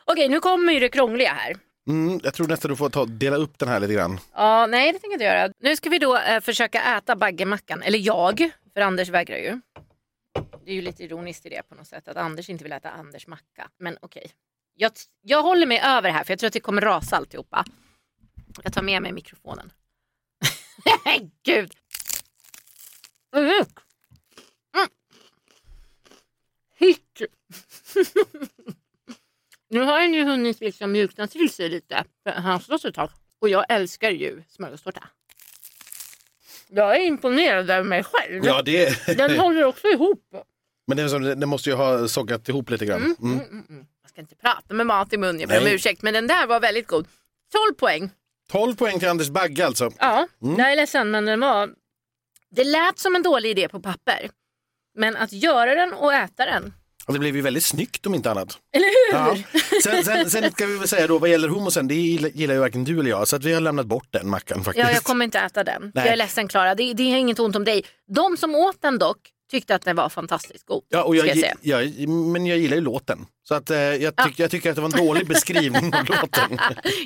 [0.04, 1.56] Okej, nu kommer ju det krångliga här.
[1.88, 4.20] Mm, jag tror nästan du får ta, dela upp den här lite grann.
[4.34, 5.52] Ja, nej det tänker jag inte göra.
[5.60, 7.82] Nu ska vi då eh, försöka äta baggemackan.
[7.82, 9.60] Eller jag, för Anders vägrar ju.
[10.64, 12.90] Det är ju lite ironiskt i det på något sätt att Anders inte vill äta
[12.90, 13.68] Anders macka.
[13.78, 14.30] Men okej.
[14.74, 17.64] Jag, jag håller mig över här för jag tror att det kommer rasa alltihopa.
[18.62, 19.72] Jag tar med mig mikrofonen.
[21.44, 21.72] Gud.
[23.34, 23.48] Mm.
[24.76, 24.88] Mm.
[26.78, 27.22] Hit.
[29.70, 32.04] nu har den ju hunnit liksom mjukna till sig lite.
[32.22, 33.10] För han stått ett tag.
[33.38, 35.08] Och jag älskar ju smörgåstårta.
[36.68, 38.44] Jag är imponerad över mig själv.
[38.44, 39.06] Ja, det...
[39.16, 40.22] Den håller också ihop.
[40.86, 43.02] Men det, är som, det måste ju ha sockat ihop lite grann.
[43.02, 43.16] Mm.
[43.20, 43.86] Mm, mm, mm.
[44.02, 46.02] Jag ska inte prata med mat i mun, jag ber om ursäkt.
[46.02, 47.06] Men den där var väldigt god.
[47.52, 48.10] 12 poäng.
[48.50, 49.90] 12 poäng till Anders Bagge alltså.
[49.98, 51.70] Ja, jag är ledsen men den var...
[52.54, 54.30] Det lät som en dålig idé på papper.
[54.98, 56.74] Men att göra den och äta den,
[57.06, 58.58] Och det blev ju väldigt snyggt om inte annat.
[58.76, 59.18] eller hur?
[59.18, 59.36] Ja.
[59.82, 62.84] Sen, sen, sen ska vi väl säga då vad gäller hummusen, det gillar ju varken
[62.84, 63.28] du eller jag.
[63.28, 64.86] Så att vi har lämnat bort den mackan faktiskt.
[64.88, 65.82] Ja, jag kommer inte äta den.
[65.94, 66.04] Nej.
[66.04, 67.84] Jag är ledsen Klara, det, det är inget ont om dig.
[68.14, 69.18] De som åt den dock
[69.50, 70.82] tyckte att den var fantastiskt god.
[70.88, 71.56] Ja, och jag, jag säga.
[71.60, 73.26] jag, men jag gillar ju låten.
[73.48, 76.58] Så att, eh, jag, tyck, jag tycker att det var en dålig beskrivning av låten.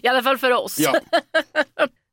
[0.03, 0.79] I alla fall för oss.
[0.79, 1.01] Ja.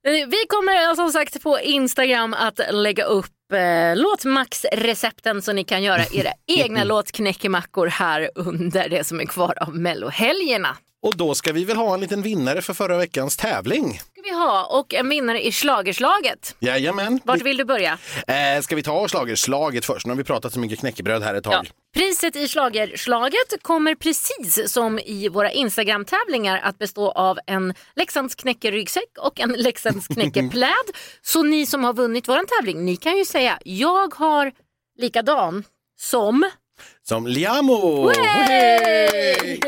[0.06, 6.02] Vi kommer som sagt på Instagram att lägga upp eh, låtmax-recepten så ni kan göra
[6.12, 10.78] era egna låtknäckemackor här under det som är kvar av mellohelgerna.
[11.06, 14.00] Och då ska vi väl ha en liten vinnare för förra veckans tävling.
[14.12, 16.56] ska vi ha och en vinnare i schlagerslaget.
[16.60, 17.20] Jajamän.
[17.24, 17.98] Vart vill du börja?
[18.28, 20.06] Eh, ska vi ta slagerslaget först?
[20.06, 21.54] Nu har vi pratat så mycket knäckebröd här ett tag.
[21.54, 21.64] Ja.
[21.94, 29.18] Priset i schlagerslaget kommer precis som i våra Instagram-tävlingar att bestå av en Leksands knäckeryggsäck
[29.20, 30.86] och en Leksands knäckepläd.
[31.22, 34.52] Så ni som har vunnit vår tävling, ni kan ju säga jag har
[34.98, 35.64] likadan
[36.00, 36.50] som
[37.04, 38.10] Som Liamo!
[38.10, 39.60] Hey!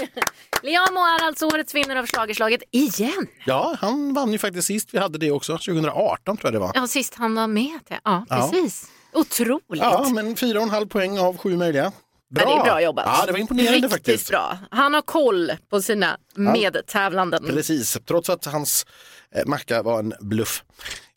[0.63, 3.27] Liamo är alltså årets vinnare av schlagerslaget igen.
[3.45, 5.51] Ja, han vann ju faktiskt sist vi hade det också.
[5.57, 6.71] 2018 tror jag det var.
[6.75, 7.79] Ja, sist han var med.
[8.03, 8.49] Ja, Ja.
[8.51, 8.87] precis.
[9.13, 9.81] Otroligt.
[9.83, 11.91] Ja, men 4,5 poäng av sju möjliga.
[12.29, 12.43] Bra.
[12.43, 13.05] Ja, det är bra jobbat.
[13.19, 14.29] Ja, det var imponerande Riktigt faktiskt.
[14.29, 14.57] bra.
[14.71, 17.45] Han har koll på sina medtävlanden.
[17.45, 18.85] Precis, trots att hans
[19.35, 20.63] eh, macka var en bluff.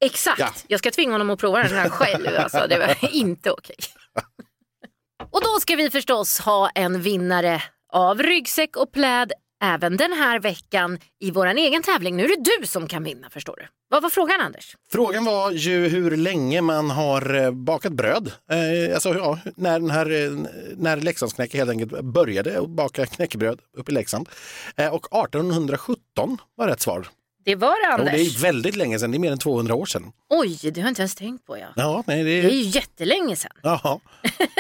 [0.00, 0.40] Exakt.
[0.40, 0.52] Ja.
[0.68, 2.26] Jag ska tvinga honom att prova den här själv.
[2.38, 3.76] Alltså, det var inte okej.
[5.30, 7.62] Och då ska vi förstås ha en vinnare
[7.92, 9.32] av ryggsäck och pläd
[9.62, 12.16] även den här veckan i vår egen tävling.
[12.16, 13.66] Nu är det du som kan vinna förstår du.
[13.88, 14.76] Vad var frågan Anders?
[14.92, 18.32] Frågan var ju hur länge man har eh, bakat bröd.
[18.50, 20.30] Eh, alltså ja, när, den här, eh,
[20.76, 24.28] när Leksandsknäcke helt enkelt började baka knäckebröd uppe i Leksand.
[24.76, 27.08] Eh, och 1817 var rätt svar.
[27.44, 28.14] Det var det Och Anders.
[28.14, 30.12] det är väldigt länge sedan, det är mer än 200 år sedan.
[30.28, 31.58] Oj, det har jag inte ens tänkt på.
[31.58, 31.66] Ja.
[31.76, 32.50] Ja, nej, det Det är är...
[32.50, 33.52] ju jättelänge sedan.
[33.62, 34.00] Jaha.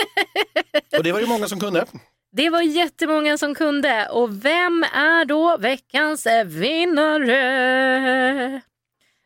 [0.98, 1.84] Och det var ju många som kunde.
[2.32, 4.08] Det var jättemånga som kunde.
[4.08, 7.40] Och vem är då veckans vinnare?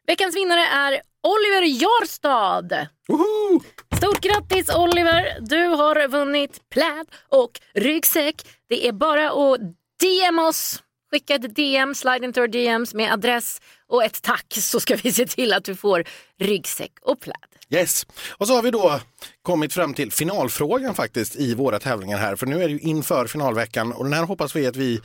[0.06, 2.86] Veckans vinnare är Oliver Jarstad.
[3.08, 3.60] Woho!
[3.96, 5.36] Stort grattis Oliver!
[5.40, 8.34] Du har vunnit pläd och ryggsäck.
[8.68, 9.60] Det är bara att
[10.00, 10.82] DM oss.
[11.10, 15.12] Skicka ett DM, slide into our DMs med adress och ett tack så ska vi
[15.12, 16.04] se till att du får
[16.40, 17.53] ryggsäck och pläd.
[17.74, 18.06] Yes.
[18.30, 19.00] Och så har vi då
[19.42, 22.36] kommit fram till finalfrågan faktiskt i våra tävlingar här.
[22.36, 25.00] För nu är det ju inför finalveckan och den här hoppas vi att vi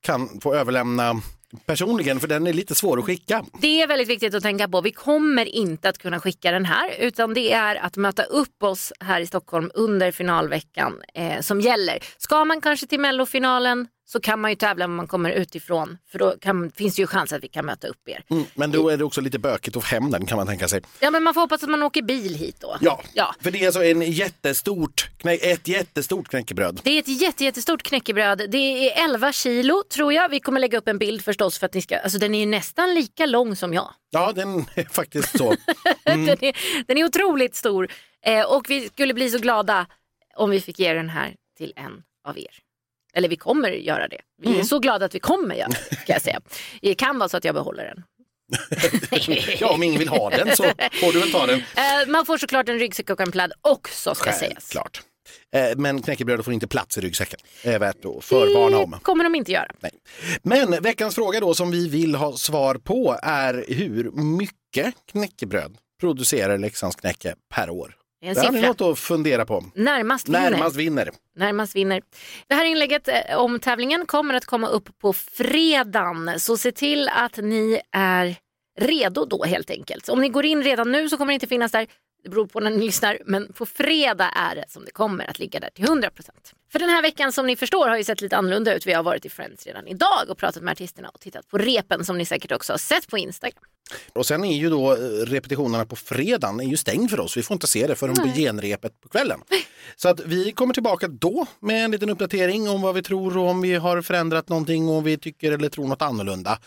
[0.00, 1.22] kan få överlämna
[1.66, 3.44] personligen för den är lite svår att skicka.
[3.60, 4.80] Det är väldigt viktigt att tänka på.
[4.80, 8.92] Vi kommer inte att kunna skicka den här utan det är att möta upp oss
[9.00, 11.98] här i Stockholm under finalveckan eh, som gäller.
[12.18, 16.18] Ska man kanske till mellofinalen så kan man ju tävla om man kommer utifrån för
[16.18, 18.24] då kan, finns det ju chans att vi kan möta upp er.
[18.30, 20.68] Mm, men då är det också lite bökigt att få hem den kan man tänka
[20.68, 20.82] sig.
[21.00, 22.76] Ja men man får hoppas att man åker bil hit då.
[22.80, 23.34] Ja, Ja.
[23.40, 26.80] för det är alltså en jättestort, ett jättestort knäckebröd.
[26.84, 28.42] Det är ett jätte, jättestort knäckebröd.
[28.50, 30.28] Det är 11 kilo tror jag.
[30.28, 32.46] Vi kommer lägga upp en bild förstås för att ni ska, alltså den är ju
[32.46, 33.94] nästan lika lång som jag.
[34.10, 35.54] Ja, den är faktiskt så.
[36.04, 37.88] den, är, den är otroligt stor
[38.26, 39.86] eh, och vi skulle bli så glada
[40.36, 42.58] om vi fick ge den här till en av er.
[43.12, 44.20] Eller vi kommer göra det.
[44.42, 46.40] Vi är så glada att vi kommer göra det, ska jag säga.
[46.82, 48.02] Det kan vara så att jag behåller den.
[49.60, 51.58] Ja, om ingen vill ha den så får du väl ta den.
[51.58, 54.54] Eh, man får såklart en ryggsäck och en pläd också ska sägas.
[54.54, 55.02] Självklart.
[55.54, 57.40] Eh, Men knäckebrödet får inte plats i ryggsäcken.
[57.62, 58.90] Det är värt att förvarna om.
[58.90, 59.72] Det kommer de inte göra.
[59.80, 59.92] Nej.
[60.42, 66.58] Men veckans fråga då som vi vill ha svar på är hur mycket knäckebröd producerar
[66.58, 67.94] Leksands knäcke per år?
[68.22, 69.64] En Det har ni något att fundera på.
[69.74, 70.50] Närmast vinner.
[70.50, 71.10] Närmast vinner.
[71.36, 72.02] Närmast vinner.
[72.46, 76.40] Det här inlägget eh, om tävlingen kommer att komma upp på fredagen.
[76.40, 78.36] Så se till att ni är
[78.80, 80.08] redo då helt enkelt.
[80.08, 81.86] Om ni går in redan nu så kommer det inte finnas där.
[82.22, 83.18] Det beror på när ni lyssnar.
[83.26, 86.10] Men på fredag är det som det kommer att ligga där till 100%.
[86.72, 88.86] För den här veckan som ni förstår har ju sett lite annorlunda ut.
[88.86, 92.04] Vi har varit i Friends redan idag och pratat med artisterna och tittat på repen
[92.04, 93.64] som ni säkert också har sett på Instagram.
[94.12, 94.96] Och sen är ju då eh,
[95.26, 97.36] repetitionerna på fredagen är ju stängd för oss.
[97.36, 99.40] Vi får inte se det förrän på genrepet på kvällen.
[99.96, 103.48] Så att vi kommer tillbaka då med en liten uppdatering om vad vi tror och
[103.48, 106.58] om vi har förändrat någonting och vi tycker eller tror något annorlunda.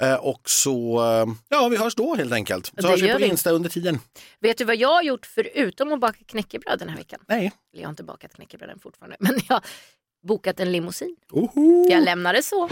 [0.00, 2.70] Eh, och så, eh, ja vi hörs då helt enkelt.
[2.74, 3.26] Det Så hörs vi på vi.
[3.26, 3.98] Insta under tiden.
[4.40, 7.20] Vet du vad jag har gjort förutom att baka knäckebröd den här veckan?
[7.28, 7.52] Nej.
[7.70, 9.64] Jag har inte bakat knäckebröden fortfarande, men jag har
[10.22, 11.16] bokat en limousin.
[11.32, 11.88] Oho.
[11.90, 12.68] Jag lämnar det så.